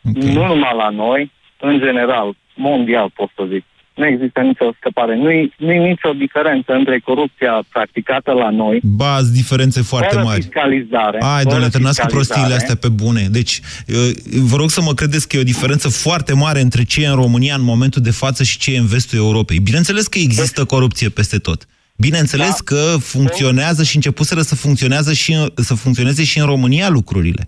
[0.03, 0.33] Okay.
[0.33, 3.63] Nu numai la noi, în general, mondial pot să zic.
[3.93, 5.15] Nu există nicio scăpare.
[5.15, 10.41] Nu-i, nu-i nicio diferență între corupția practicată la noi, Ba, sunt diferențe foarte fără mari.
[10.41, 11.17] fiscalizare.
[11.21, 12.13] Ai, fără doamne, terminați cu fiscalizare.
[12.15, 13.27] prostiile astea pe bune.
[13.31, 14.11] Deci, uh,
[14.41, 17.15] vă rog să mă credeți că e o diferență foarte mare între ce e în
[17.15, 19.59] România în momentul de față și ce e în vestul Europei.
[19.59, 21.67] Bineînțeles că există corupție peste tot.
[22.05, 22.63] Bineînțeles Da.
[22.65, 27.47] că funcționează și începuseră să, funcționează și în, să funcționeze și în România lucrurile.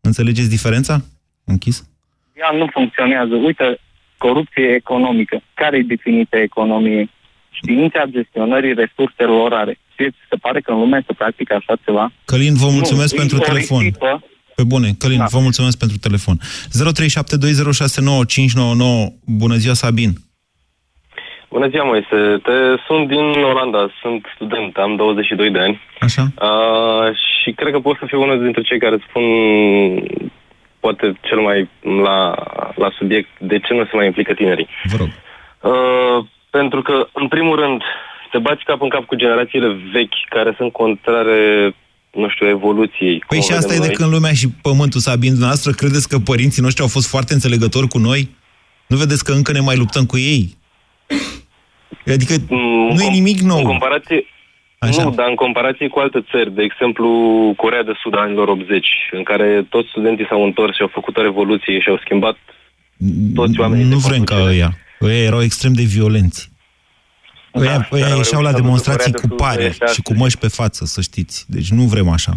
[0.00, 1.04] Înțelegeți diferența?
[1.44, 1.84] Închis?
[2.40, 3.34] Ea nu funcționează.
[3.34, 3.80] Uite,
[4.18, 5.42] corupție economică.
[5.54, 7.10] Care e definiția economiei?
[7.50, 9.78] Știința gestionării resurselor orare.
[9.96, 12.12] Ție ți se pare că în lume se practică așa ceva?
[12.24, 13.78] Călin, vă Nu, mulțumesc e pentru o telefon.
[13.78, 14.24] risipă.
[14.54, 15.24] Pe bune, Călin, da.
[15.30, 16.40] vă mulțumesc pentru telefon.
[16.40, 16.42] 0372069599.
[19.24, 20.12] Bună ziua, Sabin.
[21.54, 22.18] Bună ziua, Moise.
[22.46, 25.80] Te, sunt din Olanda, sunt student, am 22 de ani.
[26.00, 26.22] Așa.
[26.48, 27.06] Uh,
[27.40, 29.24] și cred că pot să fiu unul dintre cei care spun
[30.80, 31.68] poate cel mai
[32.06, 32.18] la,
[32.74, 34.68] la subiect de ce nu se mai implică tinerii.
[34.90, 35.08] Vă rog.
[35.08, 37.82] Uh, pentru că, în primul rând,
[38.30, 41.38] te bați cap în cap cu generațiile vechi care sunt contrare,
[42.10, 43.18] nu știu, evoluției.
[43.28, 43.96] Păi cum și asta e vedem de noi.
[43.96, 45.72] când lumea și pământul s-a bine dumneavoastră.
[45.72, 48.28] Credeți că părinții noștri au fost foarte înțelegători cu noi?
[48.86, 50.58] Nu vedeți că încă ne mai luptăm cu ei?
[52.14, 53.58] Adică Mm, nu e nimic nou.
[53.58, 54.24] În comparație,
[54.78, 55.02] Așa.
[55.02, 57.08] Nu, dar în comparație cu alte țări, de exemplu
[57.56, 61.16] Corea de Sud a anilor 80, în care toți studenții s-au întors și au făcut
[61.16, 62.36] o revoluție și au schimbat
[63.34, 63.84] toți oamenii.
[63.84, 64.56] Nu de vrem ca conducere.
[64.56, 64.70] ăia.
[65.00, 66.50] Ăia erau extrem de violenți.
[67.54, 69.70] Ăia, Da, ăia dar au ieșeau la reușit să demonstrații ducă cu Coreea de pare
[69.70, 71.44] Sud de și cu măști pe față, să știți.
[71.48, 72.32] Deci nu vrem așa.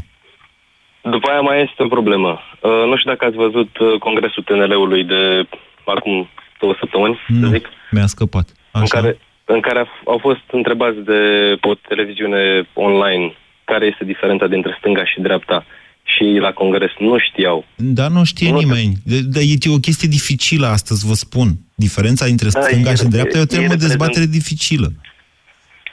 [1.01, 2.29] După aia mai este o problemă.
[2.61, 5.47] Uh, nu știu dacă ați văzut uh, congresul TNL-ului de
[5.85, 8.47] acum două săptămâni, să Nu, zic, mi-a scăpat.
[8.73, 11.19] În care, în care a- au fost întrebați de
[11.61, 13.33] o televiziune online
[13.63, 15.65] care este diferența dintre stânga și dreapta
[16.03, 17.65] și ei la congres nu știau.
[17.75, 18.93] Dar nu știe Nu, nimeni.
[19.05, 21.47] De, de, e o chestie dificilă astăzi, vă spun.
[21.75, 24.87] Diferența dintre Da, stânga e- și dreapta e o e temă de reprezent- dezbatere dificilă.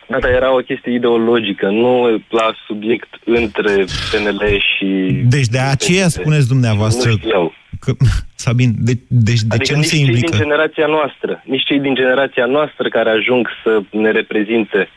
[0.08, 4.42] Da, dar era o chestie ideologică, nu la subiect între PNL
[4.76, 4.86] și...
[5.24, 7.54] Deci de aceea spuneți dumneavoastră Nu știau.
[7.80, 7.92] Că...
[8.44, 10.36] Sabin, de, deci de adică ce nu nici se cei din implică?
[10.36, 14.88] generația noastră, nici cei din generația noastră care ajung să ne reprezinte,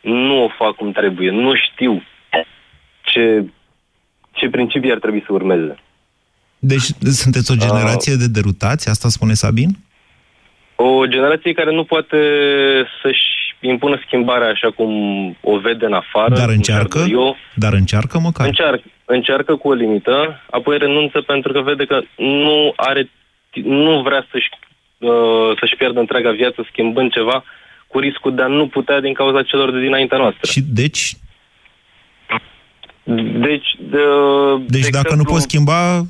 [0.00, 2.02] nu o fac cum trebuie, nu știu
[3.02, 3.44] ce,
[4.32, 5.74] ce principii ar trebui să urmeze.
[6.58, 6.86] Deci
[7.22, 7.60] sunteți o Ah.
[7.68, 8.88] generație de derutați?
[8.88, 9.70] Asta spune Sabin?
[10.76, 12.16] O generație care nu poate
[13.02, 13.28] să-și
[13.60, 14.92] impună schimbarea așa cum
[15.40, 16.34] o vede în afară.
[16.34, 16.98] Dar cum încearcă?
[16.98, 18.46] și-ar dori Eu, Dar încearcă măcar.
[18.46, 23.10] încearcă, încearcă cu o limită, apoi renunță pentru că vede că nu are,
[23.64, 24.48] nu vrea să-și,
[24.98, 27.44] uh, să-și pierdă întreaga viață schimbând ceva
[27.86, 30.50] cu riscul de a nu putea din cauza celor de dinaintea noastră.
[30.50, 31.12] Și deci,
[33.40, 33.98] Deci, de,
[34.66, 36.02] deci de dacă exemplu, nu poți schimba,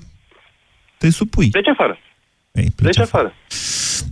[0.99, 1.49] te supui.
[1.51, 1.99] Pleci afară.
[2.53, 3.35] Ei, Pleci afară.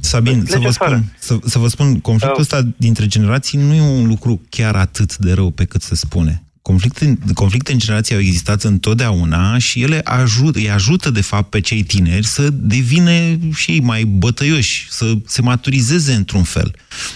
[0.01, 1.05] Sabin, Pleci să vă, afară.
[1.21, 5.17] spun, să, să vă spun, conflictul ăsta dintre generații nu e un lucru chiar atât
[5.17, 6.43] de rău pe cât se spune.
[6.63, 11.61] Conflicte, conflicte în generații au existat întotdeauna și ele ajută, îi ajută, de fapt, pe
[11.61, 13.11] cei tineri să devină
[13.55, 16.75] și ei mai bătăioși, să se maturizeze într-un fel.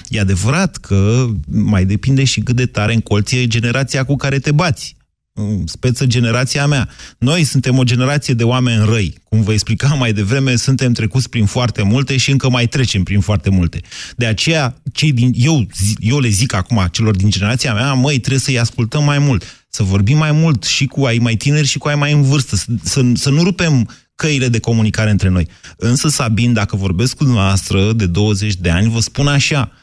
[0.08, 4.96] E adevărat că mai depinde și cât de tare încolție generația cu care te bați.
[5.34, 6.88] Mm, speță generația mea.
[7.18, 9.14] Noi suntem o generație de oameni răi.
[9.24, 13.20] Cum vă explicam mai devreme, suntem trecuți prin foarte multe și încă mai trecem prin
[13.20, 13.80] foarte multe.
[14.16, 15.66] De aceea, cei din, eu,
[15.98, 19.82] eu le zic acum celor din generația mea, măi, trebuie să-i ascultăm mai mult, să
[19.82, 22.66] vorbim mai mult și cu ai mai tineri și cu ai mai în vârstă, să,
[22.82, 25.48] să, să nu rupem căile de comunicare între noi.
[25.76, 29.81] Însă, Sabin, dacă vorbesc cu dumneavoastră de 20 de ani, vă spun așa, uh,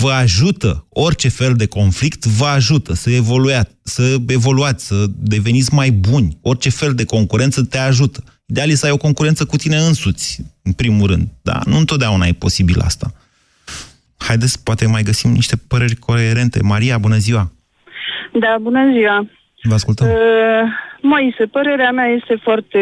[0.00, 5.90] vă ajută, orice fel de conflict vă ajută să, evoluați, să evoluați, să deveniți mai
[5.90, 6.38] buni.
[6.42, 8.24] Orice fel de concurență te ajută.
[8.46, 11.28] Ideal e să ai o concurență cu tine însuți, în primul rând.
[11.42, 13.12] Da, nu întotdeauna e posibil asta.
[14.16, 16.62] Haideți, poate mai găsim niște păreri coerente.
[16.62, 17.52] Maria, bună ziua!
[18.32, 19.28] Da, bună ziua!
[19.62, 20.06] Vă ascultăm.
[20.06, 20.14] Uh,
[21.12, 22.80] Moise, părerea mea este foarte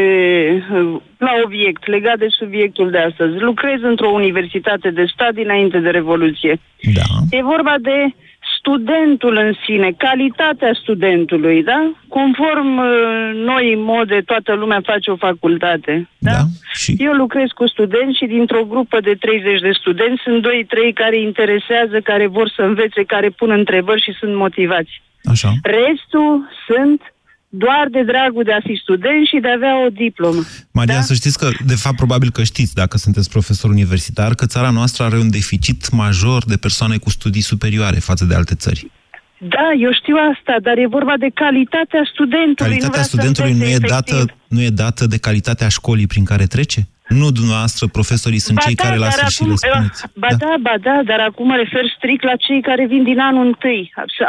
[0.73, 3.35] uh, la obiect, legat de subiectul de astăzi.
[3.39, 6.61] Lucrez într-o universitate de stat dinainte de Revoluție.
[6.95, 7.37] Da.
[7.39, 8.15] E vorba de
[8.59, 11.93] studentul în sine, calitatea studentului, da?
[12.09, 16.09] Conform uh, noi mode, toată lumea face o facultate.
[16.19, 16.31] Da?
[16.31, 16.43] da.
[16.73, 16.95] Și...
[16.99, 20.49] Eu lucrez cu studenți și dintr-o grupă de 30 de studenți sunt 2-3
[20.95, 25.03] care interesează, care vor să învețe, care pun întrebări și sunt motivați.
[25.25, 25.53] Așa.
[25.63, 27.14] Restul sunt
[27.63, 30.43] doar de dragul de a fi student și de a avea o diplomă.
[30.71, 31.01] Maria, da?
[31.01, 35.05] să știți că, de fapt, probabil că știți, dacă sunteți profesor universitar, că țara noastră
[35.05, 38.91] are un deficit major de persoane cu studii superioare față de alte țări.
[39.39, 42.71] Da, eu știu asta, dar e vorba de calitatea studentului.
[42.71, 44.17] Calitatea nu studentului nu e, dată,
[44.49, 46.81] nu e dată de calitatea școlii prin care trece?
[47.09, 50.05] Nu dumneavoastră, profesorii sunt ba cei da, care la sfârșit le spuneți.
[50.15, 50.37] Ba da.
[50.37, 53.89] da, ba da, dar acum mă refer strict la cei care vin din anul 1,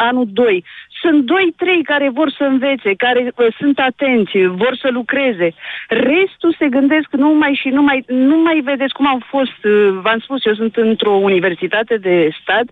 [0.10, 0.64] anul 2.
[1.02, 5.54] Sunt doi, trei care vor să învețe, care uh, sunt atenți, vor să lucreze.
[5.88, 10.46] Restul se gândesc numai și numai, nu mai vedeți cum au fost, uh, v-am spus,
[10.46, 12.66] eu sunt într-o universitate de stat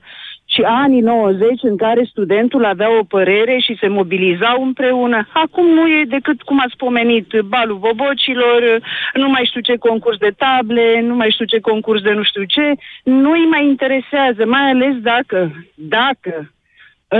[0.46, 5.28] și anii 90 în care studentul avea o părere și se mobilizau împreună.
[5.34, 8.80] Acum nu e decât, cum ați pomenit, balul bobocilor,
[9.14, 12.44] nu mai știu ce concurs de table, nu mai știu ce concurs de nu știu
[12.44, 12.72] ce.
[13.04, 16.52] Nu-i mai interesează, mai ales dacă, dacă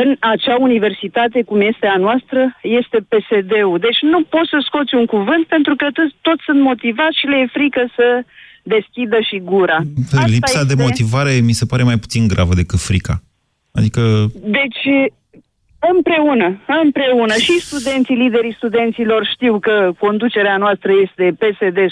[0.02, 3.80] în acea universitate, cum este a noastră, este PSD-ul.
[3.88, 7.38] Deci nu poți să scoți un cuvânt pentru că toți, toți sunt motivați și le
[7.38, 8.08] e frică să
[8.64, 9.80] deschidă și gura.
[10.06, 10.76] Asta Lipsa este...
[10.76, 13.16] de motivare mi se pare mai puțin gravă decât frica.
[13.72, 14.02] Adică...
[14.60, 14.84] Deci,
[15.94, 16.48] împreună,
[16.84, 21.84] împreună, și studenții, liderii studenților știu că conducerea noastră este PSD 100%,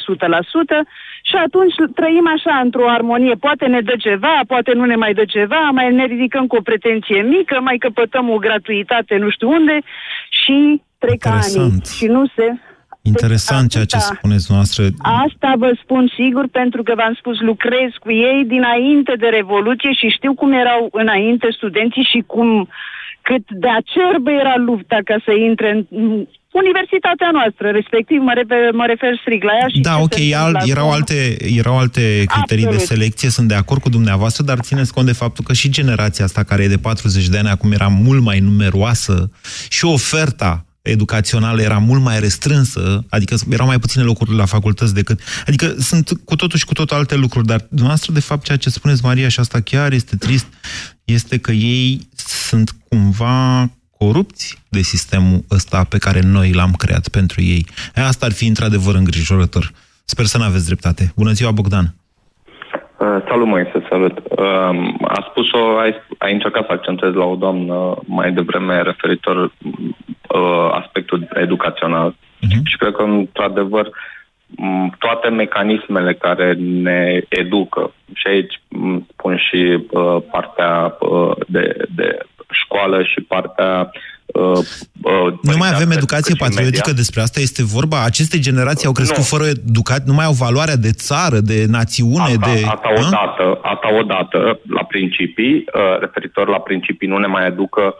[1.31, 3.35] și atunci trăim așa, într-o armonie.
[3.45, 6.67] Poate ne dă ceva, poate nu ne mai dă ceva, mai ne ridicăm cu o
[6.69, 9.75] pretenție mică, mai căpătăm o gratuitate nu știu unde
[10.41, 11.81] și trec ani.
[11.97, 12.45] Și nu se...
[13.01, 14.83] Interesant deci, ceea ce spuneți noastră.
[15.25, 20.15] Asta vă spun sigur pentru că v-am spus, lucrez cu ei dinainte de Revoluție și
[20.17, 22.69] știu cum erau înainte studenții și cum
[23.21, 28.85] cât de acerbă era lupta ca să intre în universitatea noastră, respectiv mă refer, mă
[28.85, 29.67] refer strict la ea.
[29.67, 32.87] Și da, ok, al, erau, alte, erau alte criterii Absolut.
[32.87, 36.25] de selecție, sunt de acord cu dumneavoastră, dar țineți cont de faptul că și generația
[36.25, 39.31] asta, care e de 40 de ani, acum era mult mai numeroasă
[39.69, 45.19] și oferta educațională era mult mai restrânsă, adică erau mai puține locuri la facultăți decât...
[45.47, 48.69] Adică sunt cu totul și cu totul alte lucruri, dar dumneavoastră, de fapt, ceea ce
[48.69, 50.47] spuneți, Maria, și asta chiar este trist,
[51.03, 53.69] este că ei sunt cumva
[54.01, 57.63] corupți de sistemul ăsta pe care noi l-am creat pentru ei.
[58.11, 59.65] Asta ar fi într-adevăr îngrijorător.
[60.13, 61.03] Sper să nu aveți dreptate.
[61.21, 61.87] Bună ziua, Bogdan!
[63.01, 64.17] Uh, salut, Moise, salut.
[64.17, 64.73] Uh,
[65.17, 71.27] a spus-o, ai, ai încercat să accentuezi la o doamnă mai devreme referitor uh, aspectul
[71.33, 72.09] educațional.
[72.11, 72.61] Uh-huh.
[72.63, 73.89] Și cred că, într-adevăr,
[74.99, 78.61] toate mecanismele care ne educă, și aici
[79.11, 82.17] spun și uh, partea uh, de, de
[82.51, 83.91] școală și partea
[84.25, 84.57] uh,
[85.01, 87.01] uh, nu mai avem educație patriotică media.
[87.01, 88.03] despre asta este vorba?
[88.03, 89.31] Aceste generații au crescut nu.
[89.33, 92.63] fără educat, nu mai au valoarea de țară, de națiune, asta, de...
[92.65, 97.95] Asta odată, asta odată, la principii, uh, referitor la principii, nu ne mai educă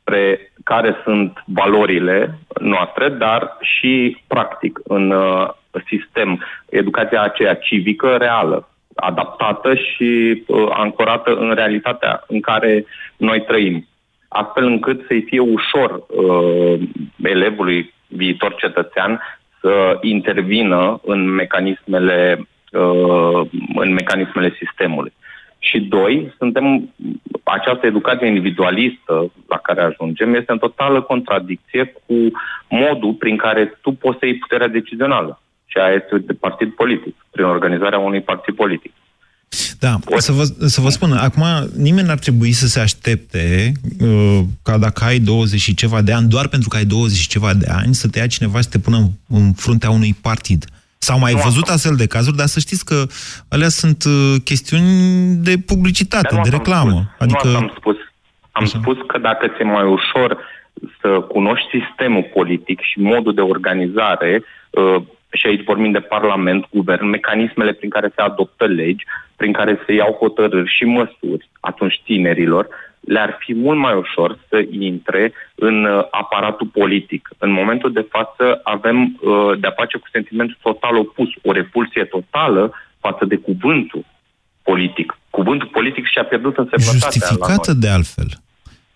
[0.00, 5.48] spre care sunt valorile noastre, dar și practic în uh,
[5.86, 6.44] sistem.
[6.68, 12.84] Educația aceea civică, reală, adaptată și uh, ancorată în realitatea în care
[13.16, 13.86] noi trăim
[14.42, 16.80] astfel încât să-i fie ușor uh,
[17.22, 19.20] elevului viitor cetățean
[19.60, 23.40] să intervină în mecanismele, uh,
[23.74, 25.12] în mecanismele sistemului.
[25.58, 26.94] Și doi, suntem,
[27.42, 32.14] această educație individualistă la care ajungem este în totală contradicție cu
[32.68, 35.40] modul prin care tu poți să iei puterea decizională.
[35.66, 38.92] Și aia este de partid politic, prin organizarea unui partid politic.
[39.78, 41.44] Da, să vă, să vă spun, acum
[41.76, 46.28] nimeni n-ar trebui să se aștepte uh, ca dacă ai 20 și ceva de ani,
[46.28, 48.70] doar pentru că ai 20 și ceva de ani, să te ia cineva și să
[48.70, 50.64] te pună în, în fruntea unui partid.
[50.98, 53.04] S-au mai Nu văzut astfel de cazuri, dar să știți că
[53.48, 54.90] alea sunt uh, chestiuni
[55.36, 56.90] de publicitate, Dar nu de asta am reclamă.
[56.90, 57.14] spus.
[57.18, 57.48] Adică...
[57.48, 57.96] Nu asta am spus.
[58.50, 60.38] Am spus că dacă ți-e mai ușor
[61.00, 65.02] să cunoști sistemul politic și modul de organizare, uh,
[65.32, 69.04] și aici vorbim de Parlament, Guvern, mecanismele prin care se adoptă legi,
[69.36, 72.68] prin care se iau hotărâri și măsuri atunci tinerilor,
[73.00, 77.28] le-ar fi mult mai ușor să intre în uh, aparatul politic.
[77.38, 82.72] În momentul de față avem uh, de-a face cu sentimentul total opus, o repulsie totală
[83.00, 84.04] față de cuvântul
[84.62, 85.18] politic.
[85.30, 87.80] Cuvântul politic și-a pierdut însemnătatea la Justificată noi.
[87.80, 88.28] de altfel.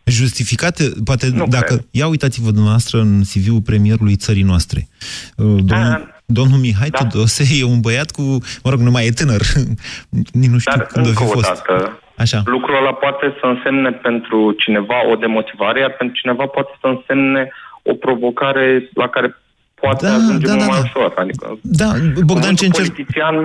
[0.04, 1.64] Justificate, poate Nu dacă...
[1.64, 1.86] cred.
[1.90, 4.88] Ia uitați-vă dumneavoastră în CV-ul premierului țării noastre.
[5.36, 6.98] Uh, Domnul, domnul Mihai da.
[6.98, 8.22] Tudose e un băiat cu...
[8.64, 9.40] Mă rog, nu mai e tânăr.
[10.40, 11.46] Nici nu știu Dar când o încă fi o fost.
[11.46, 12.42] dată, Așa.
[12.46, 17.52] lucrul ăla poate să însemne pentru cineva o demotivare, iar pentru cineva poate să însemne
[17.82, 19.36] o provocare la care
[19.80, 20.88] poate Da, ajunge da, mult da, mai da.
[20.88, 21.12] ușor.
[21.16, 21.92] Adică, Da,
[22.24, 23.36] Bogdan, ce încerc, politician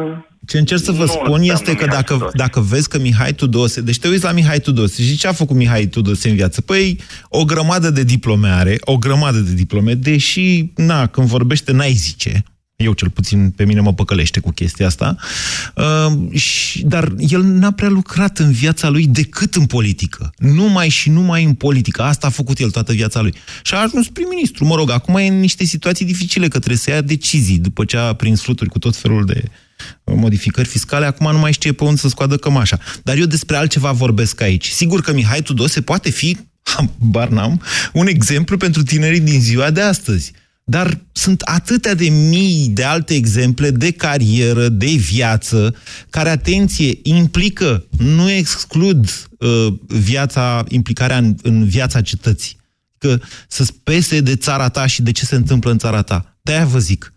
[0.48, 2.38] ce încerc să vă nu spun înseamnă este că Mihai dacă, Tudose.
[2.38, 3.82] dacă vezi că Mihai Tudose...
[3.82, 6.62] Deci te uiți la Mihai Tudose și ce a făcut Mihai Tudose în viață?
[6.62, 11.92] Păi, o grămadă de diplome are, o grămadă de diplome, deși, na, când vorbește, n-ai
[11.92, 12.44] zice.
[12.76, 15.16] Eu cel puțin pe mine mă păcălește cu chestia asta.
[15.76, 20.34] Uh, și, dar el n-a prea lucrat în viața lui decât în politică.
[20.38, 22.02] Numai și numai în politică.
[22.02, 23.34] Asta a făcut el toată viața lui.
[23.64, 24.66] Și a ajuns prim-ministru.
[24.66, 27.98] Mă rog, acum e în niște situații dificile, că trebuie să ia decizii după ce
[27.98, 29.44] a prins fluturi cu tot felul de
[30.04, 32.80] modificări fiscale, acum nu mai știe pe unde să scoadă cămașa.
[33.04, 34.68] Dar eu despre altceva vorbesc aici.
[34.68, 36.38] Sigur că Mihai Tudose poate fi,
[37.14, 37.62] bar n-am,
[37.94, 40.32] un exemplu pentru tinerii din ziua de astăzi.
[40.68, 45.76] Dar sunt atâtea de mii de alte exemple de carieră, de viață,
[46.09, 49.05] care, atenție, implică, nu exclud
[49.39, 52.57] uh, viața, implicarea în, în viața cetății.
[52.97, 56.38] Că să-ți pese de țara ta și de ce se întâmplă în țara ta.
[56.41, 57.13] De-aia vă zic.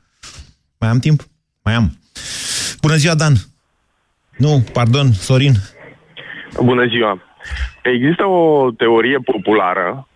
[0.78, 1.28] Mai am timp?
[1.62, 1.99] Mai am.
[2.80, 3.34] Bună ziua, Dan!
[4.36, 5.55] Nu, pardon, Sorin.
[6.62, 7.22] Bună ziua!
[7.82, 10.08] Există o teorie populară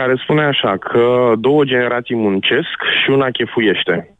[0.00, 4.14] care spune așa că două generații muncesc și una chefuiește.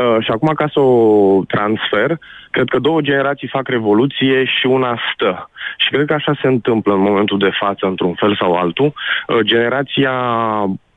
[0.00, 2.18] Uh, și acum, ca să o transfer,
[2.50, 5.50] cred că două generații fac revoluție și una stă.
[5.76, 8.92] Și cred că așa se întâmplă în momentul de față, într-un fel sau altul.
[8.92, 10.14] Uh, generația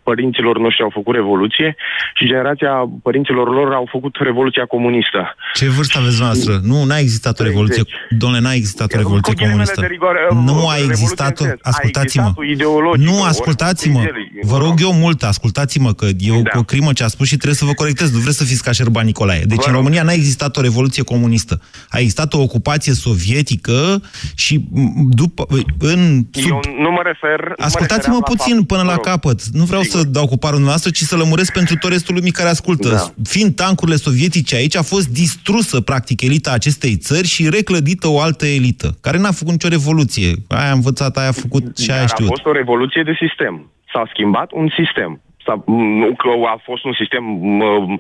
[0.09, 1.69] părinților noștri au făcut revoluție
[2.17, 2.71] și generația
[3.07, 5.21] părinților lor au făcut revoluția comunistă.
[5.59, 6.53] Ce vârstă aveți noastră?
[6.71, 7.83] Nu, n-a existat o revoluție.
[8.21, 9.81] Domnule, n-a existat o revoluție Cu ghilimele comunistă.
[9.85, 11.43] de rigoare, Nu uh, a revoluție existat o...
[11.43, 12.23] în sens, a Ascultați-mă.
[12.29, 13.99] existat o ideologică, Nu, ori ascultați-mă.
[13.99, 17.35] idei, Vă rog eu mult, ascultați-mă, că e o, o crimă ce a spus și
[17.41, 18.07] trebuie să vă corectez.
[18.15, 19.43] Nu vreți să fiți ca Șerban Nicolae.
[19.53, 21.61] Deci în România n-a existat o revoluție comunistă.
[21.89, 24.01] A existat o ocupație sovietică
[24.35, 25.45] și m, după...
[25.79, 25.99] În,
[26.31, 26.49] sub...
[26.51, 27.39] Eu nu mă refer...
[27.39, 29.05] nu mă Ascultați-mă refeream la puțin fapt- până mă la rog.
[29.05, 29.39] capăt.
[29.51, 32.49] Nu vreau să dau cu parul noastră, ci să lămuresc pentru tot restul lumii care
[32.49, 32.89] ascultă.
[32.89, 33.13] Da.
[33.23, 38.45] Fiind tancurile sovietice aici, a fost distrusă, practic, elita acestei țări și reclădită o altă
[38.45, 40.33] elită, care n-a făcut nicio revoluție.
[40.47, 42.29] Aia a învățat, aia a făcut și aia a Dar a știut.
[42.29, 43.71] fost o revoluție de sistem.
[43.93, 45.21] S-a schimbat un sistem.
[45.49, 45.55] S-a,
[46.01, 47.99] nu că a fost un sistem m,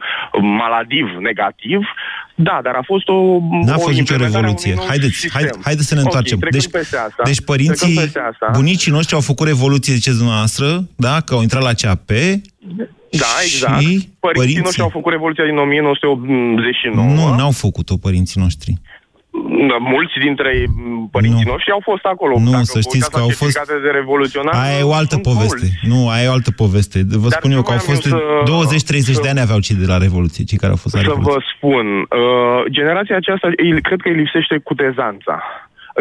[0.61, 1.81] maladiv, negativ,
[2.35, 3.13] da, dar a fost o
[3.67, 4.71] N-a o fost nicio implementare a revoluție.
[4.71, 5.31] unui nou Haideți, sistem.
[5.41, 6.37] haide, haideți să ne Ok, întoarcem.
[6.39, 10.17] trecând Deci, peste asta, deci părinții, trecând peste asta, bunicii noștri au făcut revoluție, ziceți
[10.17, 10.67] dumneavoastră,
[11.05, 11.15] da?
[11.25, 12.09] Că au intrat la CAP.
[13.23, 13.79] Da, exact.
[13.81, 14.61] Și Părinții, părinții?
[14.67, 17.07] noștri au făcut revoluția din 1989.
[17.29, 18.73] Nu, n-au făcut-o părinții noștri.
[19.69, 22.33] Da, Mulți dintre m, părinții noștri au fost acolo.
[22.39, 24.91] Nu, Dacă să vă știți uitați că la au fost- certificate de revoluționar, Aia e
[24.91, 25.65] o altă sunt poveste.
[25.65, 25.87] mulți.
[25.91, 26.97] Nu, aia e o altă poveste.
[27.25, 29.39] Vă Dar spun ce eu că au voiam fost eu să- 20-30 să- de ani
[29.47, 31.33] aveau cei de la Revoluție, cei care au fost la Să Revoluție.
[31.35, 31.85] vă spun,
[32.21, 35.35] uh, generația aceasta, îi- cred că îi lipsește cutezanța,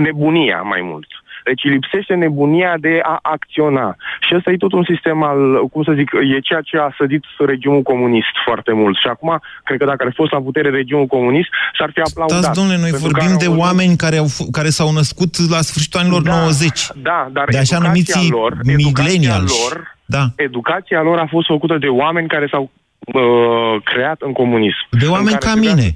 [0.07, 1.09] nebunia mai mult.
[1.45, 3.97] Deci îi lipsește nebunia de a acționa.
[4.20, 7.24] Și ăsta e tot un sistem al, cum să zic, e ceea ce a sădit
[7.39, 8.97] regimul comunist foarte mult.
[8.97, 12.39] Și acum, cred că dacă ar fi fost la putere regimul comunist, s-ar fi aplaudat.
[12.43, 14.93] Stați, domnule, noi Pentru că vorbim au de văzut- oameni care, au, f- care s-au
[14.93, 16.86] născut la sfârșitul anilor 90.
[17.03, 19.51] Da, dar de așa educația numiții lor, educația millennials.
[19.62, 20.24] lor, Da.
[20.36, 22.70] educația lor a fost făcută de oameni care s-au
[23.01, 24.82] uh, creat în comunism.
[24.91, 25.89] De În oameni care ca trebuia- mine.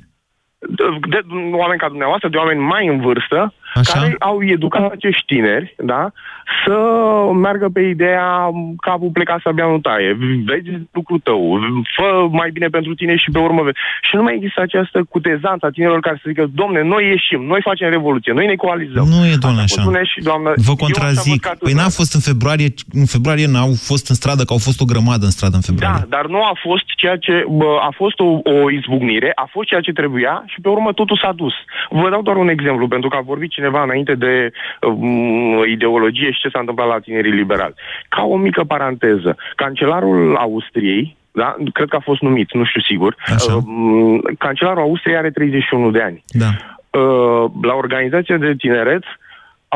[0.79, 1.21] de, de
[1.63, 3.93] oameni ca dumneavoastră, de oameni mai în vârstă, Așa.
[3.93, 6.13] care au educat acești tineri, da,
[6.65, 6.77] să
[7.35, 8.51] meargă pe ideea
[8.81, 10.17] capul plecat să abia nu taie.
[10.45, 11.59] Vezi lucrul tău,
[11.97, 13.77] fă mai bine pentru tine și pe urmă vezi.
[14.03, 17.61] Și nu mai există această cutezanță a tinerilor care să zică, domne, noi ieșim, noi
[17.63, 19.07] facem revoluție, noi ne coalizăm.
[19.09, 19.83] Nu e, doamne, Asta așa.
[19.83, 21.41] spune și doamnă, Vă eu așa văd contrazic.
[21.41, 24.81] ca Păi n-a fost în februarie, în februarie n-au fost în stradă, că au fost
[24.81, 26.07] o grămadă în stradă în februarie.
[26.09, 29.67] Da, dar nu a fost ceea ce bă, a fost o, o izbucnire, a fost
[29.69, 31.55] ceea ce trebuia și pe urmă totul s-a dus.
[31.91, 34.53] Vă dau doar un exemplu, pentru că a vorbit cineva cineva înainte de
[34.87, 37.75] um, ideologie și ce s-a întâmplat la tinerii liberali.
[38.09, 41.57] Ca o mică paranteză, cancelarul Austriei, da?
[41.73, 43.55] cred că a fost numit, nu știu sigur, Așa.
[43.55, 43.63] uh,
[44.39, 46.23] cancelarul Austriei are 31 de ani.
[46.27, 46.51] Da.
[47.01, 49.05] Uh, la organizația de tineret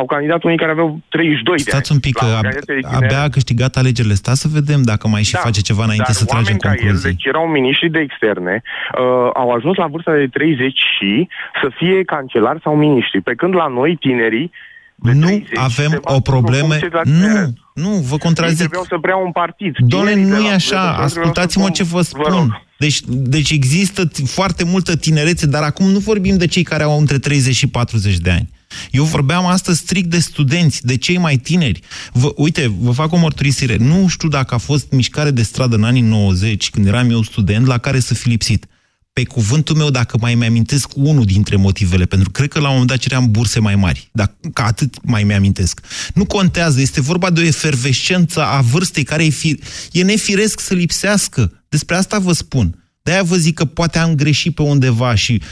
[0.01, 1.61] au candidat unii care aveau 32 de ani.
[1.61, 4.15] Stați un pic, La că organizația de ab- tineret- abia a câștigat alegerile.
[4.15, 6.71] Stați să vedem dacă mai și Da, face ceva înainte dar să tragem oameni ca
[6.71, 7.11] el, concluzii.
[7.11, 11.29] deci erau miniștri de externe, uh, au ajuns la vârsta de 30 și
[11.63, 13.21] să fie cancelar sau miniștri.
[13.21, 14.51] Pe când la noi, tinerii,
[14.95, 16.75] Nu avem o problemă...
[17.05, 18.59] Nu, nu, vă ei contrazic.
[18.59, 19.75] trebuiau să preia un partid.
[19.79, 20.83] Doamne, Tinerii de nu la e așa.
[20.85, 22.63] Vârsta Ascultați-mă ce vă spun.
[22.79, 26.99] Deci, deci există t- foarte multă tinerețe, dar acum nu vorbim de cei care au
[26.99, 28.49] între 30 și 40 de ani.
[28.91, 31.81] Eu vorbeam astăzi strict de studenți, de cei mai tineri.
[32.13, 33.77] Vă, uite, vă fac o mărturisire.
[33.77, 37.67] Nu știu dacă a fost mișcare de stradă în anii 90, când eram eu student,
[37.67, 38.67] la care să fi lipsit.
[39.13, 42.73] Pe cuvântul meu, dacă mai mi-amintesc unul dintre motivele, pentru că cred că la un
[42.73, 45.81] moment dat ceream burse mai mari, dar ca atât mai mi-amintesc.
[46.15, 49.61] Nu contează, este vorba de o efervescență a vârstei care e, fi,
[49.93, 51.63] e nefiresc să lipsească.
[51.69, 52.85] Despre asta vă spun.
[53.03, 55.43] De-aia vă zic că poate am greșit pe undeva și,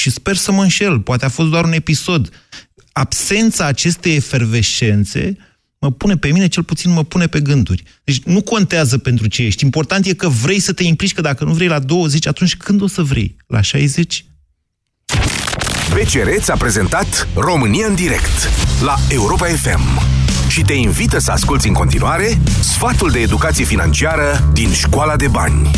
[0.00, 2.28] și sper să mă înșel, poate a fost doar un episod.
[2.92, 5.36] Absența acestei efervescențe
[5.78, 7.82] mă pune pe mine, cel puțin mă pune pe gânduri.
[8.04, 9.64] Deci nu contează pentru ce ești.
[9.64, 12.82] Important e că vrei să te implici, că dacă nu vrei la 20, atunci când
[12.82, 13.36] o să vrei?
[13.46, 14.24] La 60?
[15.92, 18.50] BCR ți-a prezentat România în direct
[18.82, 20.00] la Europa FM
[20.48, 25.70] și te invită să asculti în continuare sfatul de educație financiară din Școala de Bani.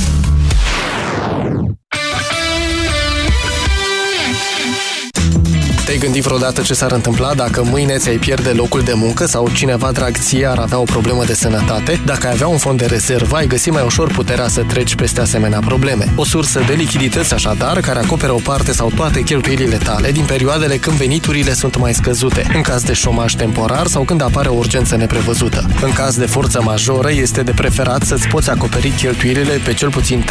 [5.92, 9.92] Te-ai gândit vreodată ce s-ar întâmpla dacă mâine ți-ai pierde locul de muncă sau cineva
[9.92, 12.00] drag ție ar avea o problemă de sănătate?
[12.06, 15.20] Dacă ai avea un fond de rezervă, ai găsi mai ușor puterea să treci peste
[15.20, 16.12] asemenea probleme.
[16.16, 20.76] O sursă de lichidități așadar, care acoperă o parte sau toate cheltuielile tale din perioadele
[20.76, 24.96] când veniturile sunt mai scăzute, în caz de șomaj temporar sau când apare o urgență
[24.96, 25.66] neprevăzută.
[25.82, 30.24] În caz de forță majoră, este de preferat să-ți poți acoperi cheltuielile pe cel puțin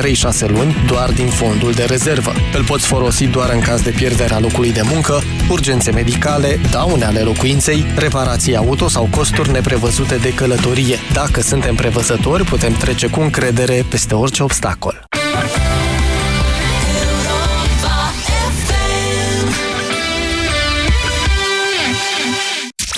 [0.45, 2.31] 3-6 luni doar din fondul de rezervă.
[2.53, 7.19] Îl poți folosi doar în caz de pierderea locului de muncă, urgențe medicale, daune ale
[7.19, 10.97] locuinței, reparații auto sau costuri neprevăzute de călătorie.
[11.13, 15.03] Dacă suntem prevăzători, putem trece cu încredere peste orice obstacol.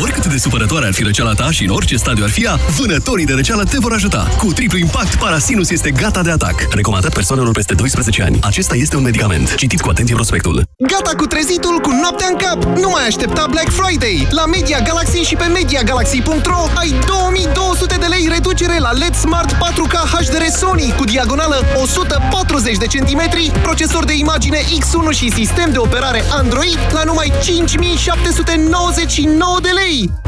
[0.00, 3.26] Oricât de supărătoare ar fi răceala ta și în orice stadiu ar fi ea, vânătorii
[3.26, 4.28] de răceală te vor ajuta.
[4.38, 6.66] Cu triplu impact, Parasinus este gata de atac.
[6.70, 8.38] Recomandat persoanelor peste 12 ani.
[8.42, 9.54] Acesta este un medicament.
[9.54, 10.62] Citiți cu atenție prospectul.
[10.78, 12.64] Gata cu trezitul cu noaptea în cap!
[12.64, 14.26] Nu mai aștepta Black Friday!
[14.30, 19.94] La Media Galaxy și pe MediaGalaxy.ro ai 2200 de lei reducere la LED Smart 4K
[20.12, 26.22] HDR Sony cu diagonală 140 de centimetri, procesor de imagine X1 și sistem de operare
[26.30, 29.75] Android la numai 5799 de lei!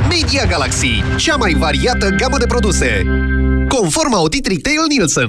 [0.09, 3.03] Media Galaxy, cea mai variată gamă de produse.
[3.69, 5.29] Conform audit Retail Nielsen.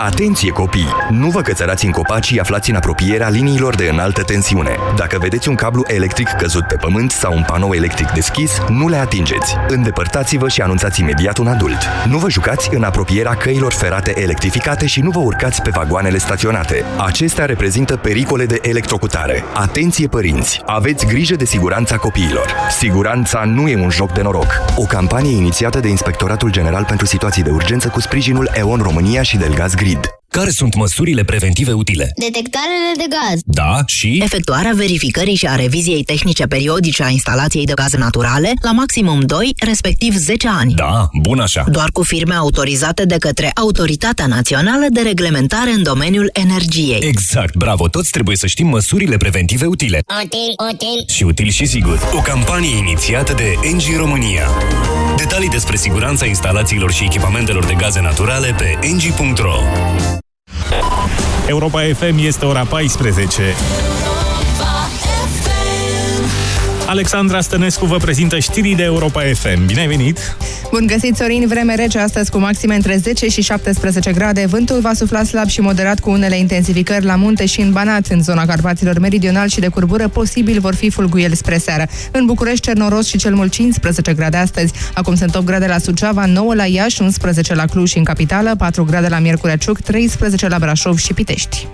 [0.00, 0.88] Atenție copii!
[1.10, 4.76] Nu vă cățărați în copaci și aflați în apropierea liniilor de înaltă tensiune.
[4.96, 8.96] Dacă vedeți un cablu electric căzut pe pământ sau un panou electric deschis, nu le
[8.96, 9.56] atingeți.
[9.68, 11.78] Îndepărtați-vă și anunțați imediat un adult.
[12.08, 16.84] Nu vă jucați în apropierea căilor ferate electrificate și nu vă urcați pe vagoanele staționate.
[17.04, 19.44] Acestea reprezintă pericole de electrocutare.
[19.54, 20.62] Atenție părinți!
[20.66, 22.54] Aveți grijă de siguranța copiilor.
[22.70, 24.62] Siguranța nu e un joc de noroc.
[24.76, 29.36] O campanie inițiată de Inspectoratul General pentru Situații de Urgență cu sprijinul EON România și
[29.36, 30.00] Delgaz Grid.
[30.28, 32.12] Care sunt măsurile preventive utile?
[32.16, 33.40] Detectarele de gaz.
[33.44, 34.20] Da, și?
[34.22, 39.54] Efectuarea verificării și a reviziei tehnice periodice a instalației de gaze naturale la maximum 2,
[39.66, 40.74] respectiv 10 ani.
[40.74, 41.64] Da, bun așa.
[41.70, 46.98] Doar cu firme autorizate de către Autoritatea Națională de Reglementare în domeniul energiei.
[47.00, 50.02] Exact, bravo, toți trebuie să știm măsurile preventive utile.
[50.22, 51.14] Util, util.
[51.14, 52.10] Și util și sigur.
[52.12, 54.48] O campanie inițiată de Engie România.
[55.16, 59.54] Detalii despre siguranța instalațiilor și echipamentelor de gaze naturale pe engie.ro
[61.46, 63.42] Europa FM este ora 14.
[66.92, 69.66] Alexandra Stănescu vă prezintă știrii de Europa FM.
[69.66, 70.18] Bine ai venit!
[70.70, 71.46] Bun găsit, Sorin!
[71.46, 74.46] Vreme rece astăzi cu maxime între 10 și 17 grade.
[74.46, 78.06] Vântul va sufla slab și moderat cu unele intensificări la munte și în Banat.
[78.06, 81.86] În zona Carpaților Meridional și de curbură posibil vor fi fulguieli spre seară.
[82.10, 84.72] În București, Cernoros și cel mult 15 grade astăzi.
[84.94, 88.54] Acum sunt 8 grade la Suceava, 9 la Iași, 11 la Cluj și în capitală,
[88.58, 91.66] 4 grade la Miercurea Ciuc, 13 la Brașov și Pitești.